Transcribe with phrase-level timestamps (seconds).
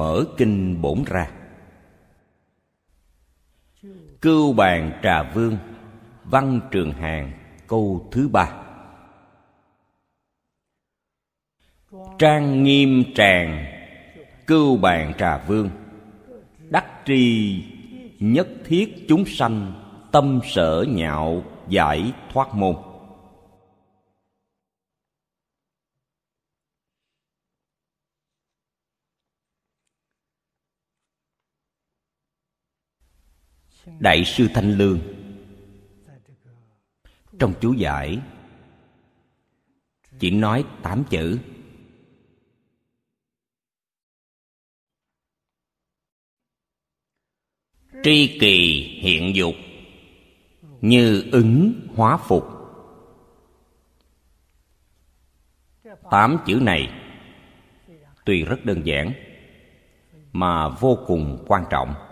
[0.00, 1.30] mở kinh bổn ra.
[4.20, 5.56] Cưu bàn trà vương,
[6.24, 7.32] văn trường hàng,
[7.66, 8.52] câu thứ ba.
[12.18, 13.66] Trang nghiêm tràng,
[14.46, 15.70] cưu bàn trà vương.
[16.58, 17.64] Đắc tri,
[18.20, 19.72] nhất thiết chúng sanh,
[20.12, 22.76] tâm sở nhạo, giải thoát môn.
[33.86, 35.00] Đại sư thanh lương.
[37.38, 38.18] Trong chú giải,
[40.18, 41.38] chỉ nói tám chữ.
[48.02, 49.54] Tri kỳ hiện dục,
[50.80, 52.44] như ứng hóa phục.
[56.10, 56.90] Tám chữ này,
[58.24, 59.12] tuy rất đơn giản,
[60.32, 62.09] mà vô cùng quan trọng.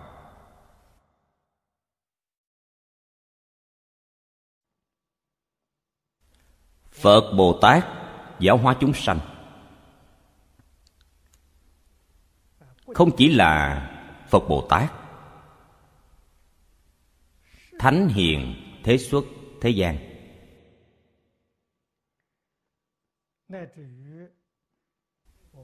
[7.00, 7.86] Phật bồ tát,
[8.40, 9.18] giáo hóa chúng sanh.
[12.94, 13.84] Không chỉ là
[14.28, 14.92] phật bồ tát,
[17.78, 18.54] thánh hiền
[18.84, 19.24] thế xuất
[19.60, 19.98] thế gian.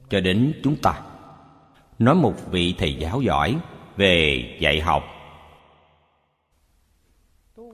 [0.09, 1.01] Cho đến chúng ta,
[1.99, 3.59] nói một vị thầy giáo giỏi
[3.97, 5.03] về dạy học,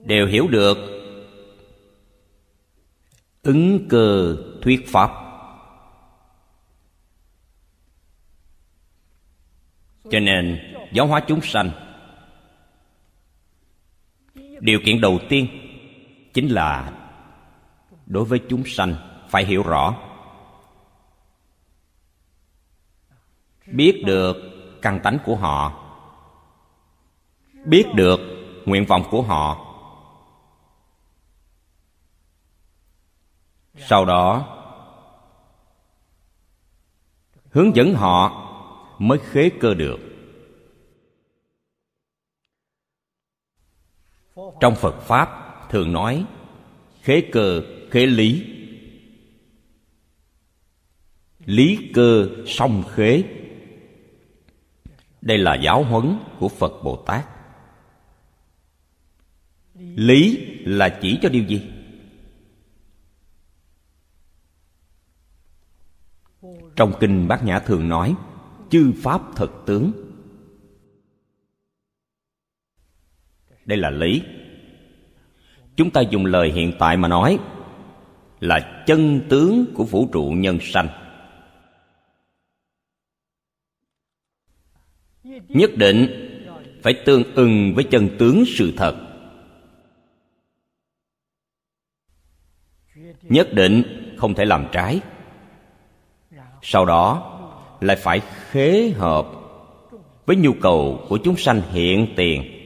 [0.04, 1.01] đều hiểu được
[3.42, 5.10] ứng cơ thuyết pháp.
[10.10, 10.58] Cho nên,
[10.92, 11.70] giáo hóa chúng sanh,
[14.60, 15.46] điều kiện đầu tiên
[16.34, 16.92] chính là
[18.06, 18.94] đối với chúng sanh
[19.28, 19.96] phải hiểu rõ,
[23.66, 24.36] biết được
[24.82, 25.84] căn tánh của họ,
[27.64, 28.20] biết được
[28.66, 29.71] nguyện vọng của họ.
[33.76, 34.58] Sau đó,
[37.50, 38.48] hướng dẫn họ
[38.98, 39.98] mới khế cơ được.
[44.60, 45.28] Trong phật pháp
[45.70, 46.24] thường nói,
[47.02, 48.46] khế cơ, khế lý.
[51.44, 53.24] Lý cơ song khế.
[55.20, 57.26] Đây là giáo huấn của phật bồ tát.
[59.74, 61.71] Lý là chỉ cho điều gì?
[66.76, 68.14] Trong kinh bát nhã thường nói,
[68.70, 69.92] chư pháp thật tướng.
[73.64, 74.22] Đây là lý.
[75.76, 77.38] Chúng ta dùng lời hiện tại mà nói
[78.40, 80.88] là chân tướng của vũ trụ nhân sanh.
[85.48, 86.06] Nhất định
[86.82, 89.08] phải tương ưng với chân tướng sự thật.
[93.22, 93.82] Nhất định
[94.18, 95.00] không thể làm trái
[96.62, 97.28] sau đó
[97.80, 99.26] lại phải khế hợp
[100.26, 102.58] với nhu cầu của chúng sanh hiện tiền.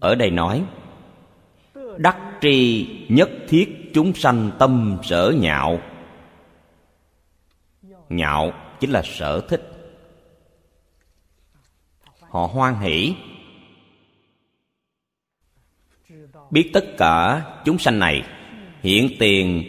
[0.00, 0.64] Ở đây nói,
[1.96, 5.80] đắc tri nhất thiết chúng sanh tâm sở nhạo.
[8.08, 9.68] Nhạo chính là sở thích.
[12.20, 13.14] Họ hoan hỷ.
[16.50, 18.22] Biết tất cả chúng sanh này
[18.82, 19.64] hiện tiền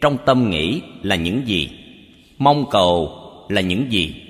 [0.00, 1.70] trong tâm nghĩ là những gì?
[2.38, 4.22] Mong cầu là những gì?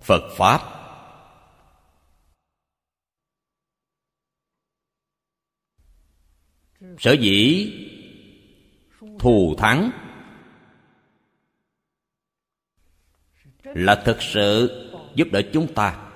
[0.00, 0.60] Phật pháp.
[6.98, 7.72] Sở dĩ
[9.18, 9.90] thù thắng
[13.64, 14.84] là thực sự
[15.18, 16.10] giúp đỡ chúng ta.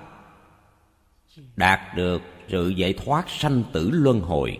[1.55, 4.59] Đạt được sự giải thoát sanh tử luân hồi.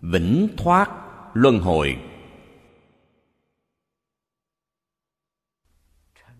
[0.00, 0.90] Vĩnh thoát
[1.34, 1.96] luân hồi.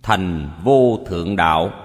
[0.02, 1.80] Thành vô thượng đạo.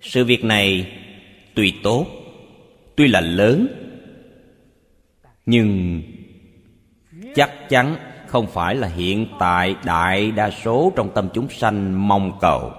[0.00, 0.96] Sự việc này
[1.54, 2.06] tuy tốt,
[2.96, 3.66] tuy là lớn,
[5.46, 6.02] nhưng
[7.34, 7.96] chắc chắn
[8.26, 12.72] không phải là hiện tại đại đa số trong tâm chúng sanh mong cầu.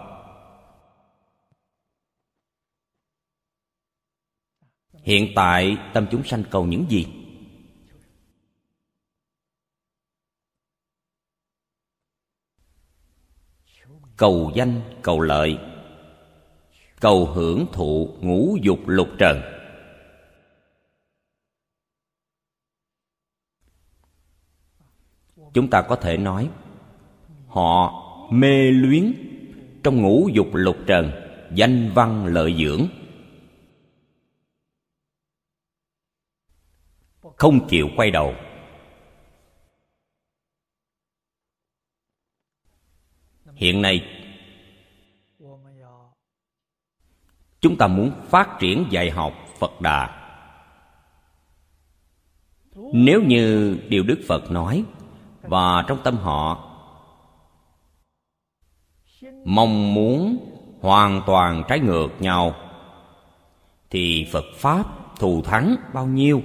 [5.03, 7.07] Hiện tại tâm chúng sanh cầu những gì?
[14.17, 15.57] Cầu danh, cầu lợi,
[16.99, 19.60] cầu hưởng thụ ngũ dục lục trần.
[25.53, 26.49] Chúng ta có thể nói,
[27.47, 27.93] họ
[28.31, 29.13] mê luyến
[29.83, 31.11] trong ngũ dục lục trần,
[31.53, 32.87] danh văn lợi dưỡng.
[37.35, 38.35] Không chịu quay đầu.
[43.55, 44.05] Hiện nay,
[47.61, 50.17] chúng ta muốn phát triển dạy học phật đà.
[52.93, 54.85] Nếu như điều đức phật nói
[55.43, 56.67] và trong tâm họ.
[59.45, 60.37] Mong muốn
[60.81, 62.55] hoàn toàn trái ngược nhau,
[63.89, 64.85] thì phật pháp
[65.19, 66.41] thù thắng bao nhiêu?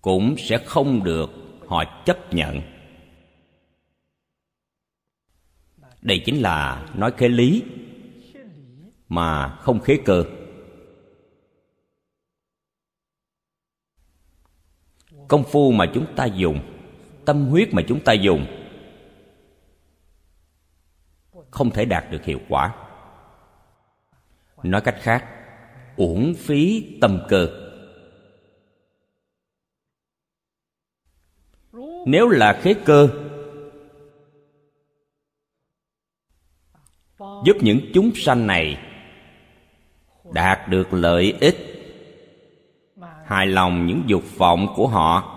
[0.00, 1.30] Cũng sẽ không được
[1.66, 2.60] họ chấp nhận.
[6.02, 7.62] Đây chính là nói khế lý
[9.08, 10.24] mà không khế cơ.
[15.28, 16.60] Công phu mà chúng ta dùng,
[17.24, 18.46] tâm huyết mà chúng ta dùng,
[21.50, 22.74] không thể đạt được hiệu quả.
[24.62, 25.24] Nói cách khác,
[25.96, 27.48] uổng phí tâm cơ.
[32.06, 33.08] Nếu là khế cơ,
[37.18, 38.78] giúp những chúng sanh này
[40.32, 41.75] đạt được lợi ích
[43.26, 45.32] hài lòng những dục vọng của họ.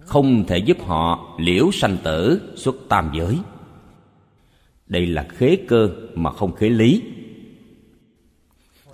[0.00, 3.38] Không thể giúp họ liễu sanh tử xuất tam giới.
[4.86, 7.02] Đây là khế cơ mà không khế lý.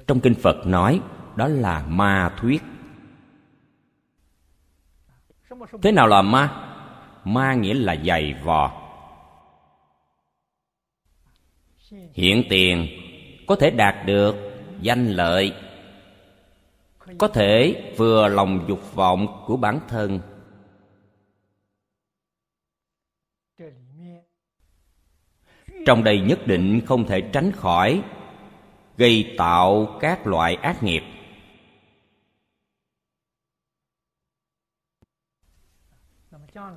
[0.07, 1.01] Trong kinh phật nói,
[1.37, 2.63] đó là ma thuyết.
[5.83, 6.69] Thế nào là ma?
[7.25, 8.73] Ma nghĩa là dày vò.
[12.13, 12.89] Hiện tiền
[13.47, 14.52] có thể đạt được
[14.83, 15.55] danh lợi.
[17.19, 20.21] Có thể vừa lòng dục vọng của bản thân.
[25.87, 28.03] Trong đây nhất định không thể tránh khỏi,
[28.97, 31.03] gây tạo các loại ác nghiệp.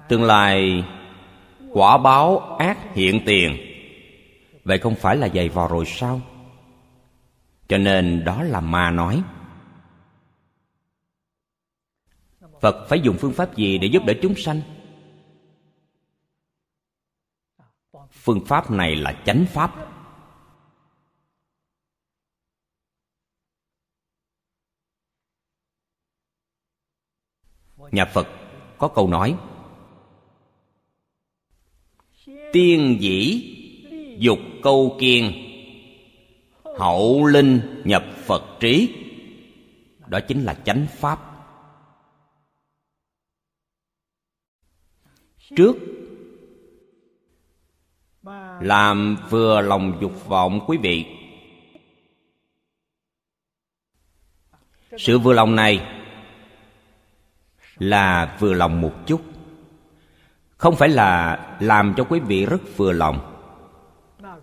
[0.09, 0.83] Tương lai,
[1.71, 3.57] quả báo ác hiện tiền.
[4.63, 6.21] Vậy không phải là dày vò rồi sao?
[7.67, 9.23] Cho nên đó là ma nói.
[12.61, 14.61] Phật phải dùng phương pháp gì để giúp đỡ chúng sanh?
[18.11, 19.91] Phương pháp này là chánh pháp.
[27.91, 28.27] Nhà phật
[28.77, 29.37] có câu nói,
[32.53, 33.51] tiên dĩ
[34.19, 35.44] dục câu kiên
[36.77, 38.95] hậu linh nhập phật trí.
[40.07, 41.19] Đó chính là chánh pháp.
[45.55, 45.75] Trước,
[48.61, 51.05] làm vừa lòng dục vọng quý vị.
[54.97, 55.87] Sự vừa lòng này
[57.77, 59.21] là vừa lòng một chút.
[60.57, 63.31] Không phải là làm cho quý vị rất vừa lòng.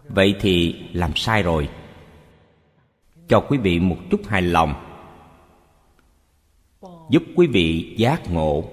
[0.08, 1.68] Vậy thì làm sai rồi
[3.32, 4.74] cho quý vị một chút hài lòng.
[7.10, 8.64] Giúp quý vị giác ngộ.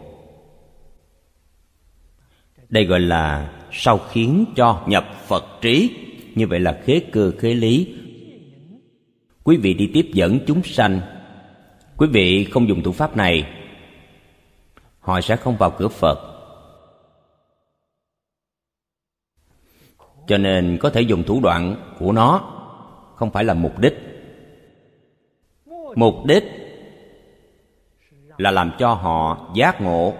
[2.70, 5.98] Đây gọi là sau khiến cho nhập phật trí.
[6.36, 7.96] Như vậy là khế cơ, khế lý.
[9.44, 11.02] Quý vị đi tiếp dẫn chúng sanh.
[11.98, 13.50] Quý vị không dùng thủ pháp này,
[15.00, 16.20] họ sẽ không vào cửa phật.
[20.28, 22.56] Cho nên có thể dùng thủ đoạn của nó
[23.16, 24.09] không phải là mục đích
[26.00, 26.44] mục đích
[28.38, 30.14] là làm cho họ giác ngộ,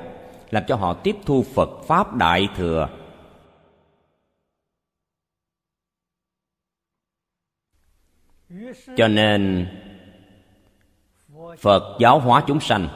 [0.50, 2.90] làm cho họ tiếp thu phật pháp đại thừa.
[8.98, 9.68] Cho nên,
[11.60, 12.88] phật giáo hóa chúng sanh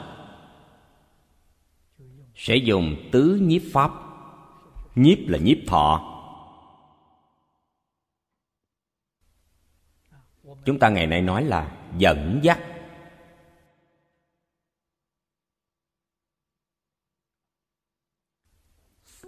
[2.35, 3.91] sẽ dùng tứ nhiếp pháp.
[4.95, 6.09] Nhiếp là nhiếp thọ.
[10.65, 12.72] Chúng ta ngày nay nói là dẫn dắt.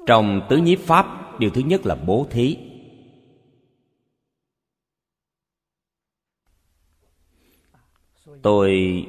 [0.05, 2.57] Trong tứ nhiếp pháp, điều thứ nhất là bố thí.
[8.41, 9.05] Tôi,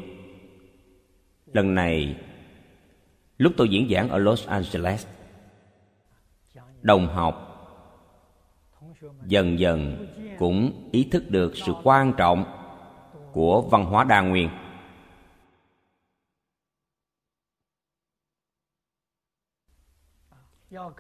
[1.53, 2.17] lần này,
[3.39, 5.07] lúc tôi diễn giảng ở los angeles,
[6.83, 7.43] đồng học
[9.27, 10.07] dần dần
[10.39, 12.45] cũng ý thức được sự quan trọng
[13.33, 14.49] của văn hóa đa nguyên.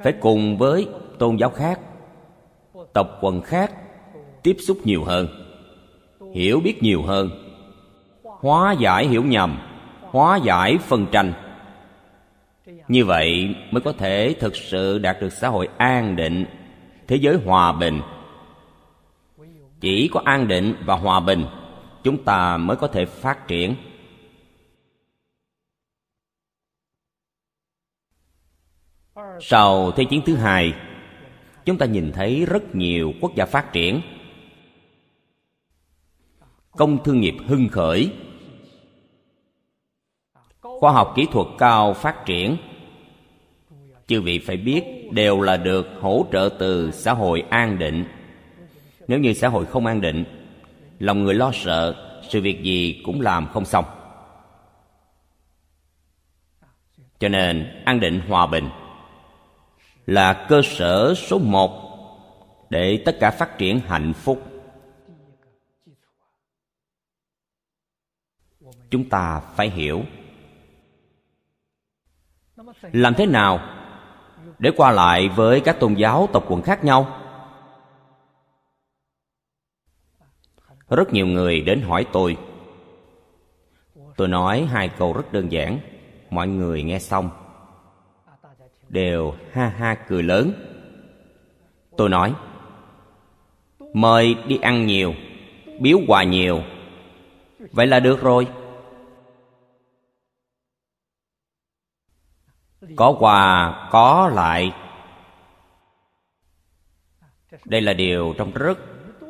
[0.02, 1.80] Phải cùng với tôn giáo khác
[2.96, 3.72] tộc quần khác,
[4.42, 5.28] tiếp xúc nhiều hơn,
[6.34, 7.30] hiểu biết nhiều hơn,
[8.22, 9.58] hóa giải hiểu nhầm,
[10.00, 11.32] hóa giải phân tranh.
[12.88, 16.44] Như vậy mới có thể thực sự đạt được xã hội an định,
[17.08, 18.00] thế giới hòa bình.
[19.80, 21.46] Chỉ có an định và hòa bình,
[22.02, 23.74] chúng ta mới có thể phát triển.
[29.40, 30.74] Sau thế chiến thứ hai,
[31.64, 34.00] chúng ta nhìn thấy rất nhiều quốc gia phát triển.
[36.70, 38.10] Công thương nghiệp hưng khởi.
[40.60, 42.56] Khoa học kỹ thuật cao phát triển.
[44.06, 48.04] Chư vị phải biết đều là được hỗ trợ từ xã hội an định.
[49.08, 50.24] Nếu như xã hội không an định,
[50.98, 51.94] lòng người lo sợ,
[52.28, 53.84] sự việc gì cũng làm không xong.
[57.18, 58.68] Cho nên, an định hòa bình
[60.06, 61.82] là cơ sở số một
[62.70, 64.42] để tất cả phát triển hạnh phúc.
[68.90, 70.02] Chúng ta phải hiểu
[72.92, 73.60] làm thế nào
[74.58, 77.22] để qua lại với các tôn giáo tộc quần khác nhau.
[80.88, 82.36] Rất nhiều người đến hỏi tôi.
[84.16, 85.78] Tôi nói hai câu rất đơn giản,
[86.30, 87.45] mọi người nghe xong
[88.88, 90.52] đều ha ha cười lớn.
[91.96, 92.34] Tôi nói,
[93.92, 95.14] mời đi ăn nhiều,
[95.80, 96.62] biếu quà nhiều.
[97.72, 98.48] Vậy là được rồi.
[102.96, 104.72] Có quà, có lại.
[107.64, 108.78] Đây là điều trong rất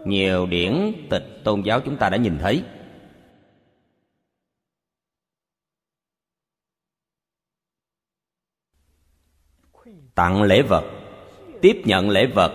[0.07, 2.63] nhiều điển tịch tôn giáo chúng ta đã nhìn thấy.
[10.17, 10.85] Tặng lễ vật,
[11.61, 12.53] tiếp nhận lễ vật.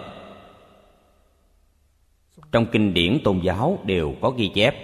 [2.52, 4.76] Trong kinh điển tôn giáo đều có ghi chép.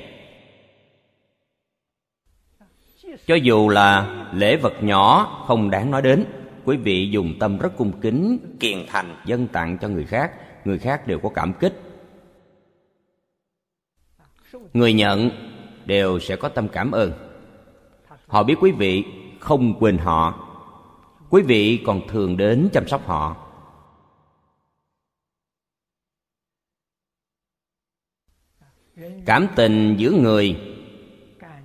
[3.26, 6.26] Cho dù là lễ vật nhỏ, không đáng nói đến,
[6.66, 10.32] quý vị dùng tâm rất cung kính, kiền thành dân tặng cho người khác
[10.68, 11.82] người khác đều có cảm kích.
[14.74, 15.30] Người nhận
[15.86, 17.12] đều sẽ có tâm cảm ơn.
[18.28, 19.04] Họ biết quý vị
[19.40, 20.47] không quên họ
[21.30, 23.48] quý vị còn thường đến chăm sóc họ.
[29.26, 30.60] Cảm tình giữa người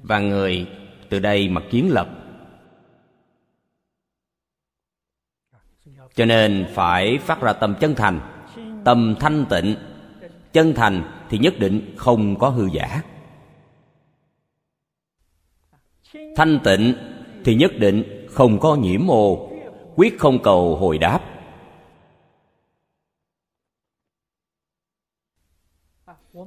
[0.02, 0.66] và người
[1.09, 2.09] từ đây mà kiến lập.
[6.14, 8.21] Cho nên phải phát ra tâm chân thành,
[8.85, 9.76] tâm thanh tịnh.
[10.52, 13.02] Chân thành thì nhất định không có hư giả.
[16.37, 16.95] Thanh tịnh
[17.45, 19.51] thì nhất định không có nhiễm ô
[19.97, 21.21] quyết không cầu hồi đáp.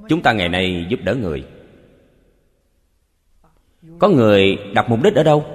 [0.09, 1.43] Chúng ta ngày nay giúp đỡ người.
[3.99, 5.45] Có người đặt mục đích ở đâu?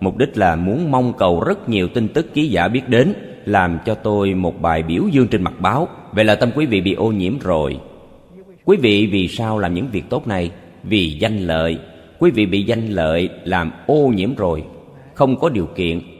[0.00, 3.14] Mục đích là muốn mong cầu rất nhiều tin tức ký giả biết đến,
[3.44, 5.88] làm cho tôi một bài biểu dương trên mặt báo.
[6.12, 7.80] Vậy là tâm quý vị bị ô nhiễm rồi.
[8.64, 10.52] Quý vị vì sao làm những việc tốt này?
[10.82, 11.78] Vì danh lợi.
[12.18, 14.64] Quý vị bị danh lợi làm ô nhiễm rồi.
[15.14, 16.17] Không có điều kiện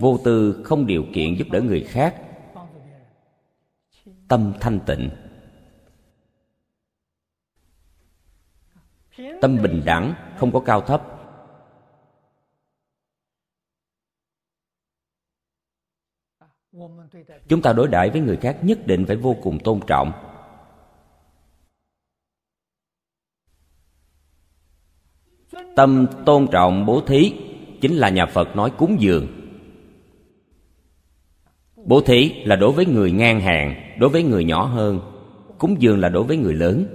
[0.00, 2.22] vô tư không điều kiện giúp đỡ người khác.
[4.28, 5.10] Tâm thanh tịnh.
[9.40, 11.02] Tâm bình đẳng, không có cao thấp.
[17.48, 20.12] Chúng ta đối đãi với người khác nhất định phải vô cùng tôn trọng.
[25.76, 27.34] Tâm tôn trọng bố thí
[27.80, 29.39] chính là nhà phật nói cúng dường
[31.86, 35.00] bố thí là đối với người ngang hàng, đối với người nhỏ hơn,
[35.58, 36.86] cúng dường là đối với người lớn.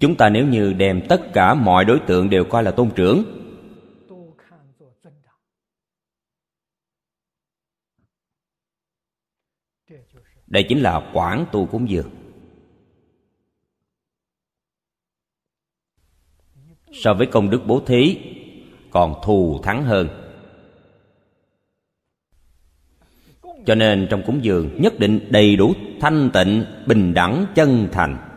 [0.00, 3.24] Chúng ta nếu như đem tất cả mọi đối tượng đều coi là tôn trưởng,
[10.46, 12.10] đây chính là quảng tu cúng dường.
[16.92, 18.18] So với công đức bố thí,
[18.90, 20.21] còn thù thắng hơn.
[23.66, 28.28] Cho nên trong cúng dường nhất định đầy đủ thanh tịnh, bình đẳng, chân thành.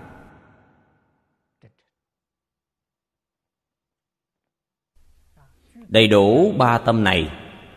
[5.88, 7.32] Đầy đủ ba tâm này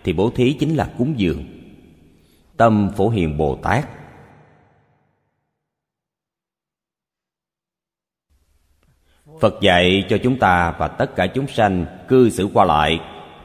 [0.04, 1.44] thì bố thí chính là cúng dường.
[2.56, 3.88] Tâm phổ hiền bồ tát.
[9.40, 13.00] Phật dạy cho chúng ta và tất cả chúng sanh cư xử qua lại.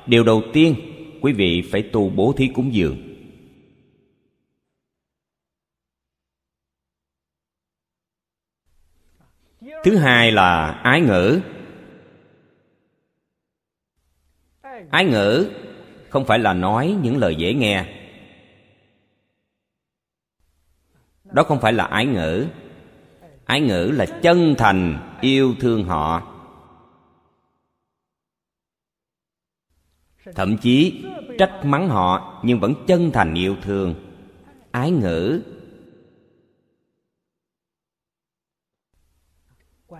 [0.05, 0.75] Điều đầu tiên,
[1.21, 3.12] quý vị phải tu bố thí cúng dường.
[9.83, 11.39] Thứ hai là ái ngữ.
[14.89, 15.49] Ái ngữ
[16.09, 17.85] không phải là nói những lời dễ nghe.
[21.23, 22.47] Đó không phải là ái ngữ.
[23.45, 26.29] Ái ngữ là chân thành, yêu thương họ.
[30.35, 31.05] Thậm chí
[31.37, 33.95] trách mắng họ nhưng vẫn chân thành yêu thương.
[34.71, 35.41] Ái ngữ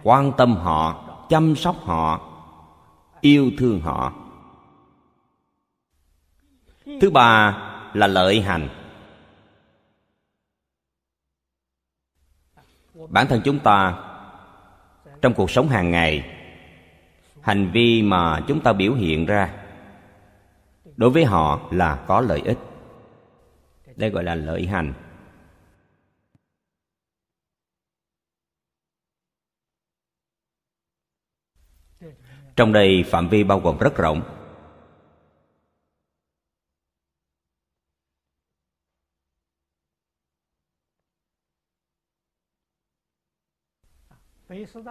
[0.04, 2.22] quan tâm họ, chăm sóc họ,
[3.22, 4.14] yêu thương họ.
[7.02, 7.58] Thứ ba
[7.94, 8.70] là lợi hành.
[13.10, 14.04] Bản thân chúng ta,
[15.22, 16.30] trong cuộc sống hàng ngày,
[17.42, 19.54] hành vi mà chúng ta biểu hiện ra
[20.98, 22.58] đối với họ là có lợi ích.
[23.96, 24.94] Đây gọi là lợi hành.
[32.56, 34.22] Trong đây phạm vi bao gồm rất rộng.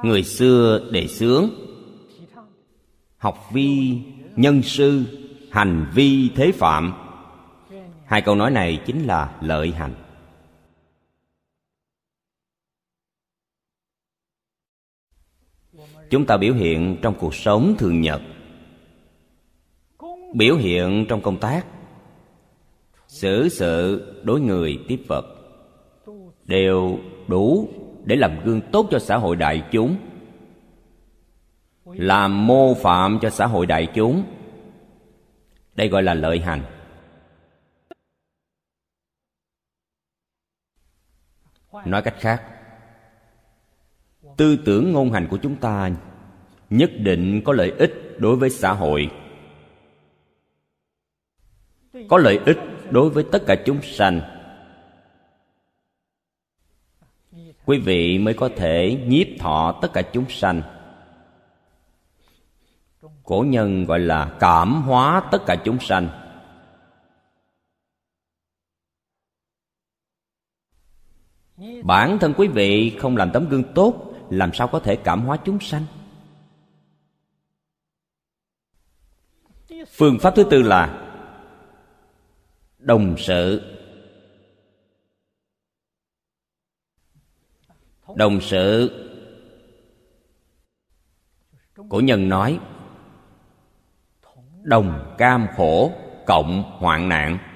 [0.03, 1.51] Người xưa đề xướng,
[3.17, 3.99] học vi,
[4.37, 5.05] nhân sư,
[5.51, 6.93] hành vi, thế phạm.
[8.07, 10.02] Hai câu nói này chính là lợi hành.
[16.13, 18.23] Chúng ta biểu hiện trong cuộc sống thường nhật,
[20.35, 21.67] biểu hiện trong công tác,
[23.07, 25.25] xử sự đối người tiếp vật
[26.45, 26.99] đều
[27.29, 27.69] đủ
[28.05, 29.97] để làm gương tốt cho xã hội đại chúng,
[31.85, 34.25] làm mô phạm cho xã hội đại chúng.
[35.75, 36.63] Đây gọi là lợi hành.
[41.85, 42.52] Nói cách khác
[44.37, 45.91] tư tưởng ngôn hành của chúng ta
[46.71, 49.11] nhất định có lợi ích đối với xã hội.
[52.09, 52.59] Có lợi ích
[52.91, 54.21] đối với tất cả chúng sanh.
[57.65, 60.63] Quý vị mới có thể nhiếp thọ tất cả chúng sanh.
[63.23, 66.09] Cổ nhân gọi là cảm hóa tất cả chúng sanh.
[71.83, 75.37] Bản thân quý vị không làm tấm gương tốt làm sao có thể cảm hóa
[75.45, 75.85] chúng sanh?
[79.89, 81.13] Phương pháp thứ tư là
[82.79, 83.63] đồng sự.
[88.15, 88.99] Đồng sự
[91.89, 92.61] cổ nhân nói,
[94.63, 95.93] đồng cam khổ
[96.27, 97.52] cộng hoạn nạn.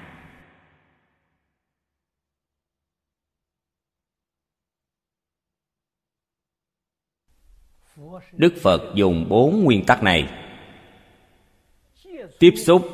[8.31, 10.29] Đức phật dùng bốn nguyên tắc này.
[12.39, 12.89] Tiếp xúc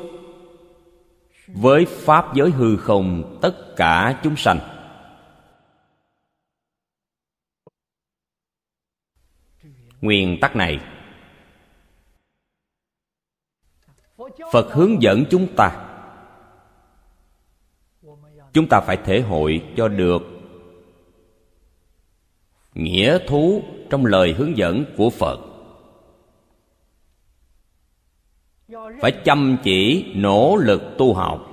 [1.48, 4.60] với pháp giới hư không tất cả chúng sanh.
[10.02, 10.80] Nguyên tắc này.
[14.52, 15.90] Phật hướng dẫn chúng ta.
[18.54, 20.33] Chúng ta phải thể hội cho được
[22.74, 25.40] nghĩa thú trong lời hướng dẫn của phật.
[29.02, 31.50] Phải chăm chỉ nỗ lực tu học.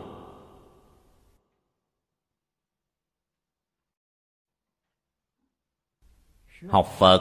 [6.68, 7.20] Học phật,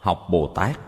[0.00, 0.80] học bồ tát.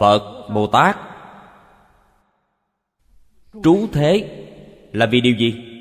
[0.00, 0.96] Phật, bồ tát.
[3.62, 4.46] Trú thế
[4.92, 5.71] là vì điều gì?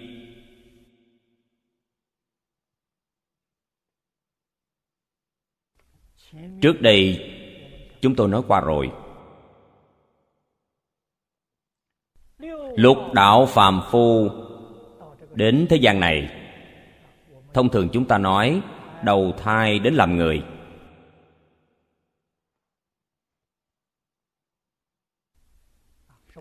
[6.61, 7.29] Trước đây,
[8.01, 8.91] chúng tôi nói qua rồi.
[12.75, 14.29] Lục đạo phàm phu
[15.33, 16.29] đến thế gian này,
[17.53, 18.61] thông thường chúng ta nói
[19.03, 20.43] đầu thai đến làm người.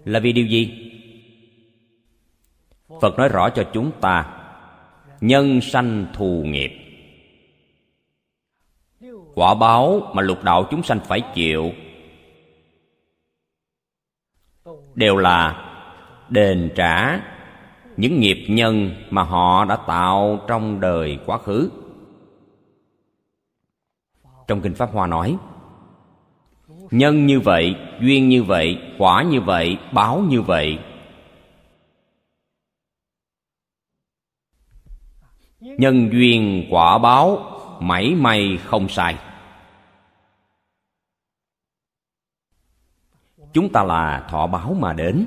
[0.04, 0.92] Là vì điều gì?
[3.00, 4.36] Phật nói rõ cho chúng ta,
[5.20, 6.89] nhân sanh thù nghiệp
[9.40, 11.72] quả báo mà lục đạo chúng sanh phải chịu.
[14.94, 15.66] Đều là
[16.28, 17.20] đền trả
[17.96, 21.70] những nghiệp nhân mà họ đã tạo trong đời quá khứ.
[24.48, 25.36] Trong kinh pháp hoa nói,
[26.90, 30.78] nhân như vậy, duyên như vậy, quả như vậy, báo như vậy.
[35.60, 37.38] Nhân duyên quả báo,
[37.80, 39.16] mảy may không sai.
[43.52, 45.26] Chúng ta là thọ báo mà đến.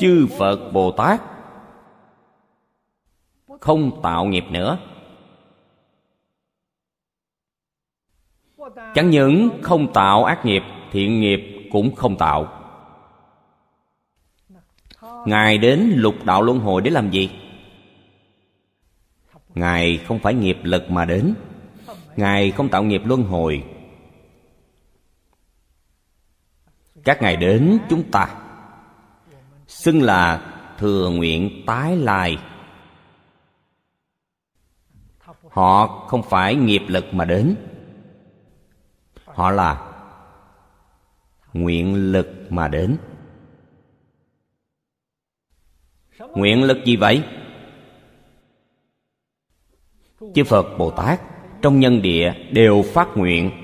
[0.00, 1.22] Chư phật bồ tát,
[3.60, 4.78] không tạo nghiệp nữa.
[8.94, 12.60] Chẳng những không tạo ác nghiệp, thiện nghiệp cũng không tạo.
[15.26, 17.30] Ngài đến lục đạo luân hồi để làm gì?
[19.54, 21.34] Ngài không phải nghiệp lực mà đến.
[22.16, 23.64] Ngài không tạo nghiệp luân hồi
[27.04, 28.28] các ngài đến chúng ta.
[29.66, 32.38] Xưng là thừa nguyện tái lai.
[35.50, 37.56] Họ không phải nghiệp lực mà đến.
[39.24, 39.92] Họ là
[41.52, 42.96] nguyện lực mà đến.
[46.18, 47.22] Nguyện lực gì vậy?
[50.34, 51.20] Chư phật bồ tát
[51.62, 53.63] trong nhân địa đều phát nguyện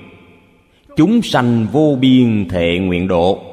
[1.01, 3.43] chúng sanh vô biên thệ nguyện độ.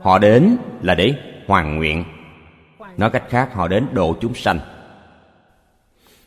[0.00, 1.14] Họ đến là để
[1.46, 2.04] hoàn nguyện.
[2.96, 4.58] Nói cách khác, họ đến độ chúng sanh.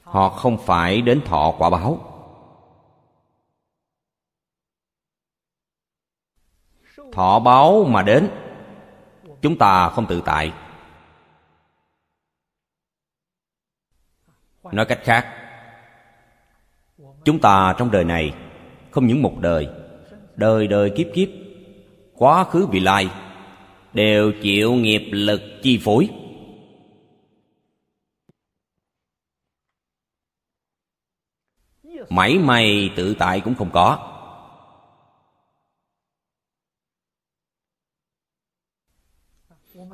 [0.03, 1.97] Họ không phải đến thọ quả báo.
[7.11, 8.29] Thọ báo mà đến,
[9.41, 10.53] chúng ta không tự tại.
[14.63, 15.27] Nói cách khác,
[17.25, 18.33] chúng ta trong đời này
[18.93, 19.67] không những một đời
[20.35, 21.29] đời đời kiếp kiếp,
[22.13, 23.09] quá khứ vị lai,
[23.93, 26.09] đều chịu nghiệp lực chi phối.
[32.09, 34.09] Mảy may tự tại cũng không có.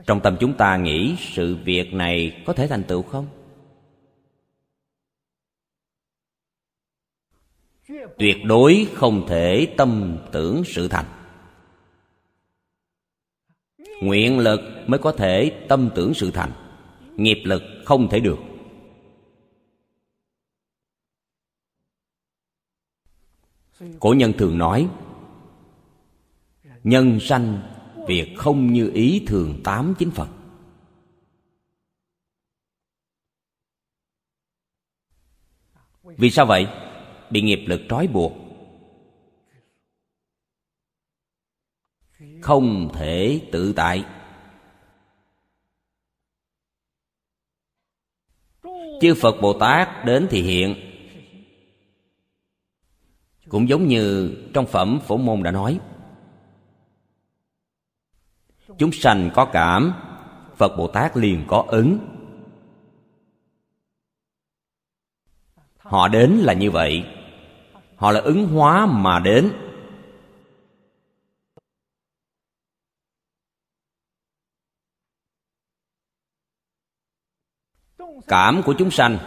[0.06, 3.39] Trong tâm chúng ta nghĩ sự việc này có thể thành tựu không?
[8.18, 11.06] Tuyệt đối không thể tâm tưởng sự thành
[14.02, 16.52] nguyện lực mới có thể tâm tưởng sự thành
[17.18, 18.38] nghiệp lực không thể được.
[24.00, 24.90] Cổ nhân thường nói,
[26.84, 27.62] nhân sanh,
[28.08, 30.28] việc không như ý thường tám chín phần
[36.04, 36.68] vì sao vậy?
[37.32, 38.34] Bị nghiệp lực trói buộc.
[42.42, 44.06] Không thể tự tại.
[49.02, 50.76] Chư phật bồ tát đến thì hiện.
[53.50, 55.80] Cũng giống như trong phẩm phổ môn đã nói.
[58.78, 59.94] Chúng sanh có cảm,
[60.58, 62.00] phật bồ tát liền có ứng.
[65.78, 67.19] Họ đến là như vậy
[68.00, 69.54] họ là ứng hóa mà đến.
[78.28, 79.18] Cảm của chúng sanh.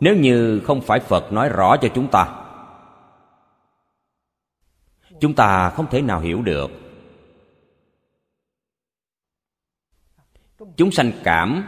[0.00, 2.44] Nếu như không phải phật nói rõ cho chúng ta
[5.20, 6.70] chúng ta không thể nào hiểu được.
[10.76, 11.64] Chúng sanh cảm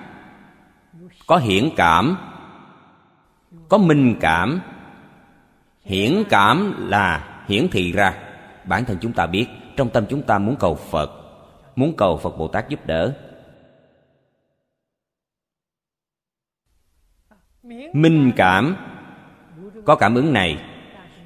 [1.26, 2.29] có hiển cảm
[3.70, 4.60] có minh cảm.
[5.84, 8.14] Hiển cảm là hiển thị ra.
[8.64, 11.10] Bản thân chúng ta biết, trong tâm chúng ta muốn cầu phật,
[11.76, 13.12] muốn cầu phật bồ tát giúp đỡ.
[17.92, 18.76] Minh cảm,
[19.84, 20.64] có cảm ứng này,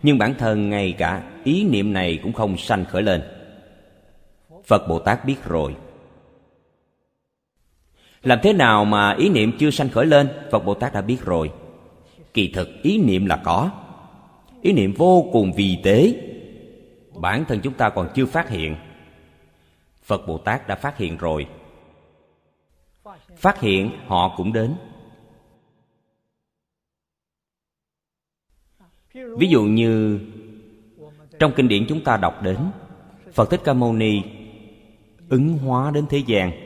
[0.02, 3.22] nhưng bản thân ngay cả ý niệm này cũng không sanh khởi lên.
[4.64, 5.76] Phật bồ tát biết rồi.
[8.22, 10.28] Làm thế nào mà ý niệm chưa sanh khởi lên?
[10.50, 11.52] Phật bồ tát đã biết rồi
[12.34, 13.70] kỳ thực ý niệm là có.
[14.62, 16.14] Ý niệm vô cùng vì tế.
[17.14, 18.76] Bản thân chúng ta còn chưa phát hiện.
[20.02, 21.46] Phật bồ tát đã phát hiện rồi.
[23.36, 24.74] Phát hiện, họ cũng đến.
[29.14, 30.20] Ví dụ như,
[31.38, 32.58] trong kinh điển chúng ta đọc đến,
[33.32, 34.22] phật thích ca mâu ni
[35.28, 36.63] ứng hóa đến thế gian.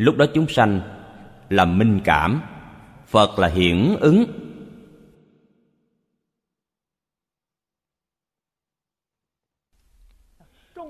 [0.00, 0.80] Lúc đó chúng sanh
[1.48, 2.42] là minh cảm.
[3.06, 4.24] Phật là hiển ứng.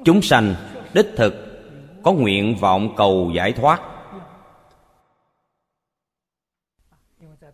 [0.04, 0.54] Chúng sanh
[0.94, 1.34] đích thực
[2.02, 3.80] có nguyện vọng cầu giải thoát.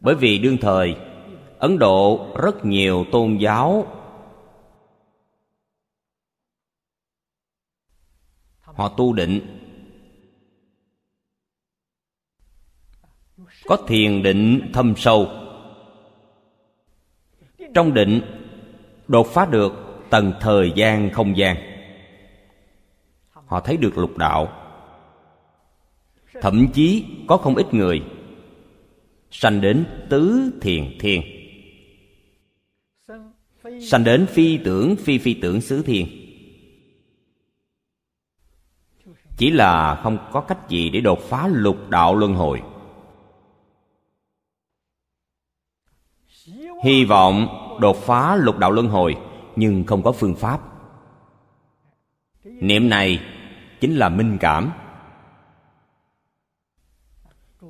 [0.00, 0.96] Bởi vì đương thời,
[1.58, 3.86] ấn độ rất nhiều tôn giáo.
[8.60, 9.55] Họ tu định
[13.66, 15.28] có thiền định thâm sâu.
[17.74, 18.20] Trong định,
[19.08, 19.72] đột phá được
[20.10, 21.56] tầng thời gian không gian.
[23.30, 24.48] Họ thấy được lục đạo.
[26.40, 28.02] Thậm chí có không ít người
[29.30, 31.22] sanh đến tứ thiền thiên.
[33.80, 36.06] Sanh đến phi tưởng, phi phi tưởng xứ thiên.
[39.36, 42.62] Chỉ là không có cách gì để đột phá lục đạo luân hồi.
[46.82, 47.48] Hy vọng
[47.80, 49.16] đột phá lục đạo luân hồi,
[49.56, 50.60] nhưng không có phương pháp.
[52.44, 53.20] Niệm này
[53.80, 54.70] chính là minh cảm.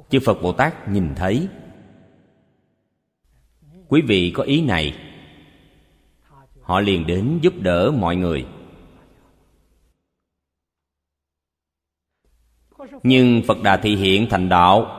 [0.09, 1.49] Chư phật bồ tát nhìn thấy.
[3.89, 4.95] Quý vị có ý này.
[6.63, 8.47] Họ liền đến giúp đỡ mọi người.
[13.03, 14.96] Nhưng phật đà thị hiện thành đạo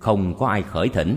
[0.00, 1.16] không có ai khởi thỉnh.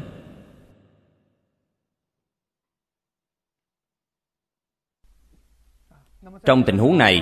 [6.46, 7.22] Trong tình huống này,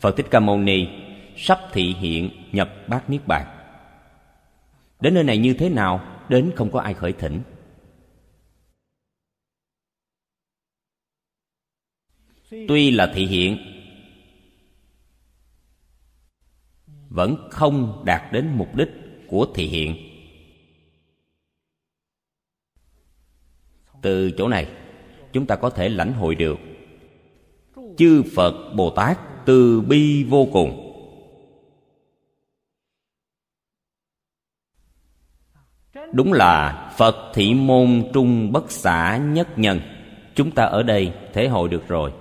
[0.00, 0.88] phật thích ca mâu ni
[1.36, 3.46] sắp thị hiện nhập bát niết bàn.
[5.00, 7.42] Đến nơi này như thế nào, đến không có ai khởi thỉnh.
[12.50, 13.75] Tuy là thị hiện
[17.16, 18.88] vẫn không đạt đến mục đích
[19.26, 19.96] của thị hiện.
[24.02, 24.66] Từ chỗ này,
[25.32, 26.58] chúng ta có thể lãnh hội được
[27.96, 30.82] chư phật bồ tát từ bi vô cùng.
[36.12, 39.80] Đúng là phật thị môn trung bất xả nhất nhân.
[40.34, 42.12] Chúng ta ở đây thể hội được rồi.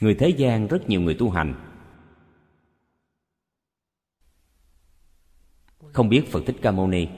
[0.00, 1.72] Người thế gian rất nhiều người tu hành.
[5.92, 7.08] Không biết phật thích ca mâu ni.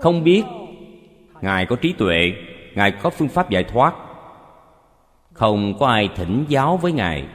[0.00, 0.44] Không biết
[1.42, 2.32] ngài có trí tuệ,
[2.74, 3.94] ngài có phương pháp giải thoát.
[5.32, 7.28] Không có ai thỉnh giáo với ngài.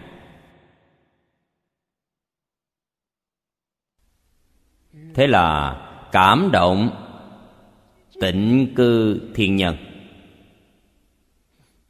[5.14, 5.78] Thế là
[6.12, 7.08] cảm động
[8.22, 9.78] tịnh cư thiên nhân.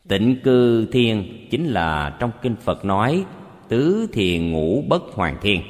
[0.08, 3.26] Tịnh cư thiên chính là trong kinh phật nói,
[3.68, 5.62] tứ thiền ngũ bất hoàng thiên.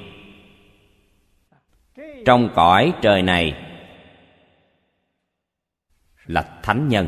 [2.26, 3.54] Trong cõi trời này
[6.26, 7.08] là thánh nhân,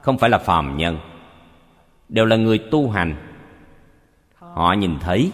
[0.00, 0.98] không phải là phàm nhân.
[2.08, 3.16] Đều là người tu hành.
[4.34, 5.32] Họ nhìn thấy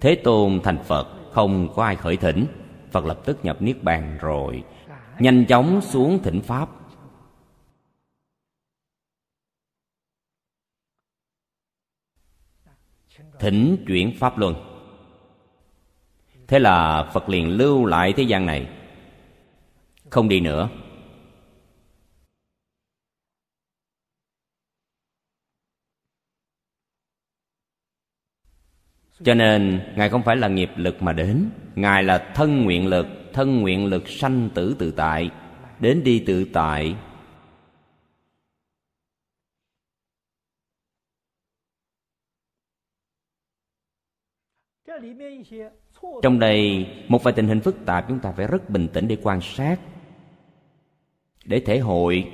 [0.00, 2.46] thế tôn thành phật không có ai khởi thỉnh.
[2.90, 4.62] Phật lập tức nhập niết bàn rồi
[5.20, 6.68] nhanh chóng xuống thỉnh pháp.
[13.38, 14.54] Thỉnh chuyển pháp luân.
[16.48, 18.68] Thế là phật liền lưu lại thế gian này.
[20.10, 20.68] Không đi nữa.
[29.24, 33.06] Cho nên, ngài không phải là nghiệp lực mà đến, ngài là thân nguyện lực
[33.32, 35.30] thân nguyện lực sanh tử tự tại,
[35.80, 36.96] đến đi tự tại.
[46.22, 49.16] Trong đây, một vài tình hình phức tạp, chúng ta phải rất bình tĩnh để
[49.22, 49.76] quan sát,
[51.44, 52.32] để thể hội.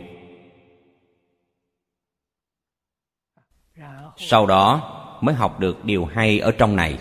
[4.17, 6.99] Sau đó mới học được điều hay ở trong này.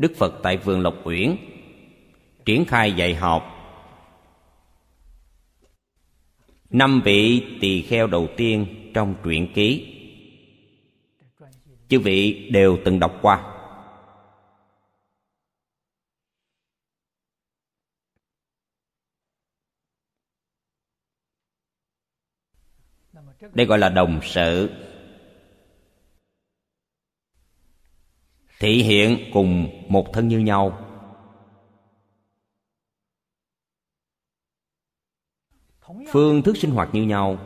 [0.00, 1.36] Đức phật tại vườn lộc uyển.
[2.44, 3.42] Triển khai dạy học.
[6.70, 9.96] Năm vị tỳ kheo đầu tiên trong truyện ký.
[11.88, 13.56] Chư vị đều từng đọc qua.
[23.54, 24.70] Đây gọi là đồng sự.
[28.60, 30.86] Thị hiện cùng một thân như nhau.
[36.12, 37.38] Phương thức sinh hoạt như nhau.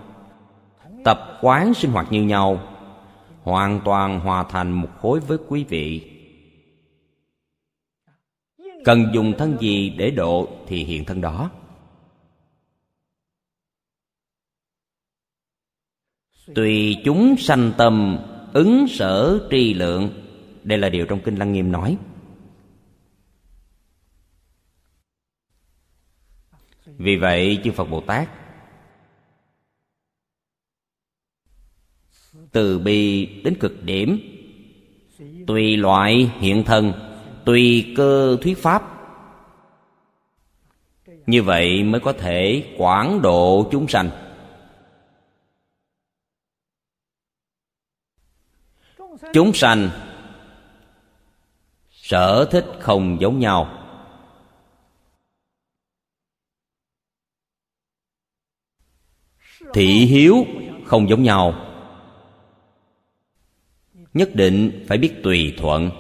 [1.05, 2.61] Tập quán sinh hoạt như nhau.
[3.42, 6.11] Hoàn toàn hòa thành một khối với quý vị.
[8.85, 11.50] Cần dùng thân gì để độ thì hiện thân đó.
[16.55, 18.18] Tùy chúng sanh tâm,
[18.53, 20.24] ứng sở tri lượng
[20.64, 21.98] đây là điều trong kinh lăng nghiêm nói.
[26.87, 28.29] Vì vậy, chư phật bồ tát,
[32.53, 34.20] từ bi đến cực điểm,
[35.46, 36.92] tùy loại hiện thân,
[37.44, 38.83] tùy cơ thuyết pháp,
[41.27, 44.11] như vậy mới có thể quảng độ chúng sanh.
[49.33, 49.90] Chúng sanh
[52.05, 53.81] sở thích không giống nhau.
[59.75, 60.35] Thị hiếu
[60.85, 61.55] không giống nhau.
[64.14, 65.90] Nhất định phải biết tùy thuận.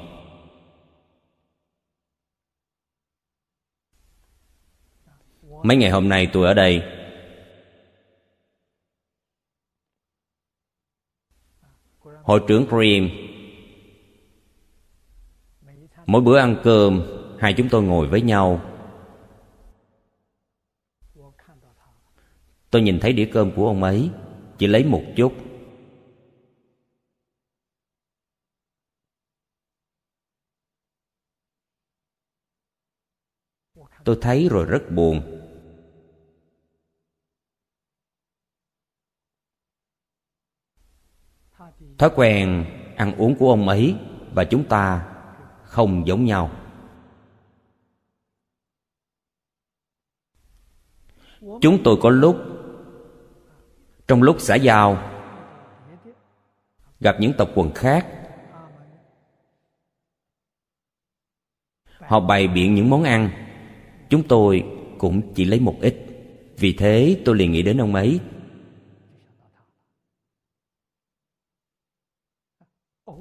[5.62, 6.82] Mấy ngày hôm nay tôi ở đây.
[12.22, 13.33] Hội trưởng Dream
[16.06, 17.02] mỗi bữa ăn cơm,
[17.38, 18.60] hai chúng tôi ngồi với nhau.
[22.70, 24.10] Tôi nhìn thấy đĩa cơm của ông ấy,
[24.58, 25.32] chỉ lấy một chút.
[34.04, 35.40] Tôi thấy rồi rất buồn.
[41.98, 42.64] Thói quen
[42.96, 43.94] ăn uống của ông ấy
[44.34, 45.13] và chúng ta
[45.74, 46.50] không giống nhau.
[51.40, 52.36] Chúng tôi có lúc,
[54.08, 54.98] trong lúc xã giao,
[57.00, 58.06] gặp những tộc quần khác.
[61.98, 63.30] Họ bày biện những món ăn.
[64.10, 64.64] Chúng tôi
[64.98, 65.96] cũng chỉ lấy một ít.
[66.56, 68.20] Vì thế tôi liền nghĩ đến ông ấy.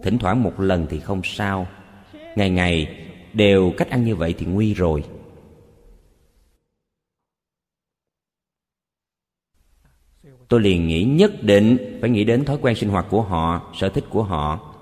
[0.03, 1.67] Thỉnh thoảng một lần thì không sao
[2.35, 5.03] ngày ngày, đều cách ăn như vậy thì nguy rồi.
[10.47, 13.89] Tôi liền nghĩ nhất định phải nghĩ đến thói quen sinh hoạt của họ, sở
[13.89, 14.73] thích của họ.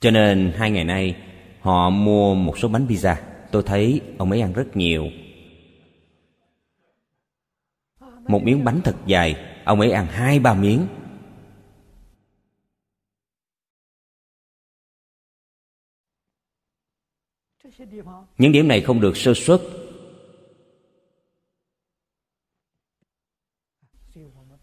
[0.00, 1.16] Cho nên hai ngày nay,
[1.60, 3.14] họ mua một số bánh pizza.
[3.50, 5.08] Tôi thấy ông ấy ăn rất nhiều.
[8.28, 9.36] Một miếng bánh thật dài.
[9.64, 10.86] Ông ấy ăn hai, ba miếng.
[18.38, 19.60] Những điểm này không được sơ xuất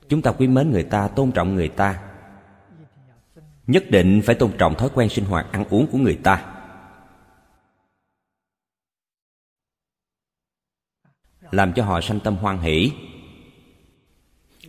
[0.09, 2.01] chúng ta quý mến người ta, tôn trọng người ta.
[3.67, 6.55] Nhất định phải tôn trọng thói quen sinh hoạt, ăn uống của người ta.
[11.51, 12.91] Làm cho họ sanh tâm hoan hỷ.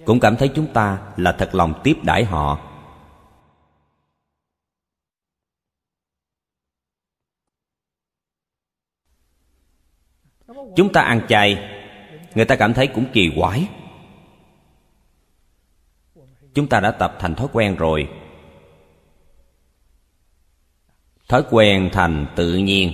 [0.04, 2.69] Cũng cảm thấy chúng ta là thật lòng tiếp đãi họ.
[10.76, 11.58] Chúng ta ăn chay.
[12.34, 13.68] Người ta cảm thấy cũng kỳ quái.
[16.54, 18.08] Chúng ta đã tập thành thói quen rồi.
[21.28, 22.92] Thói quen thành tự nhiên.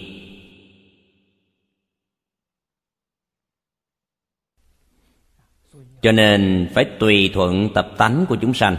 [6.03, 8.77] Cho nên phải tùy thuận tập tánh của chúng sanh.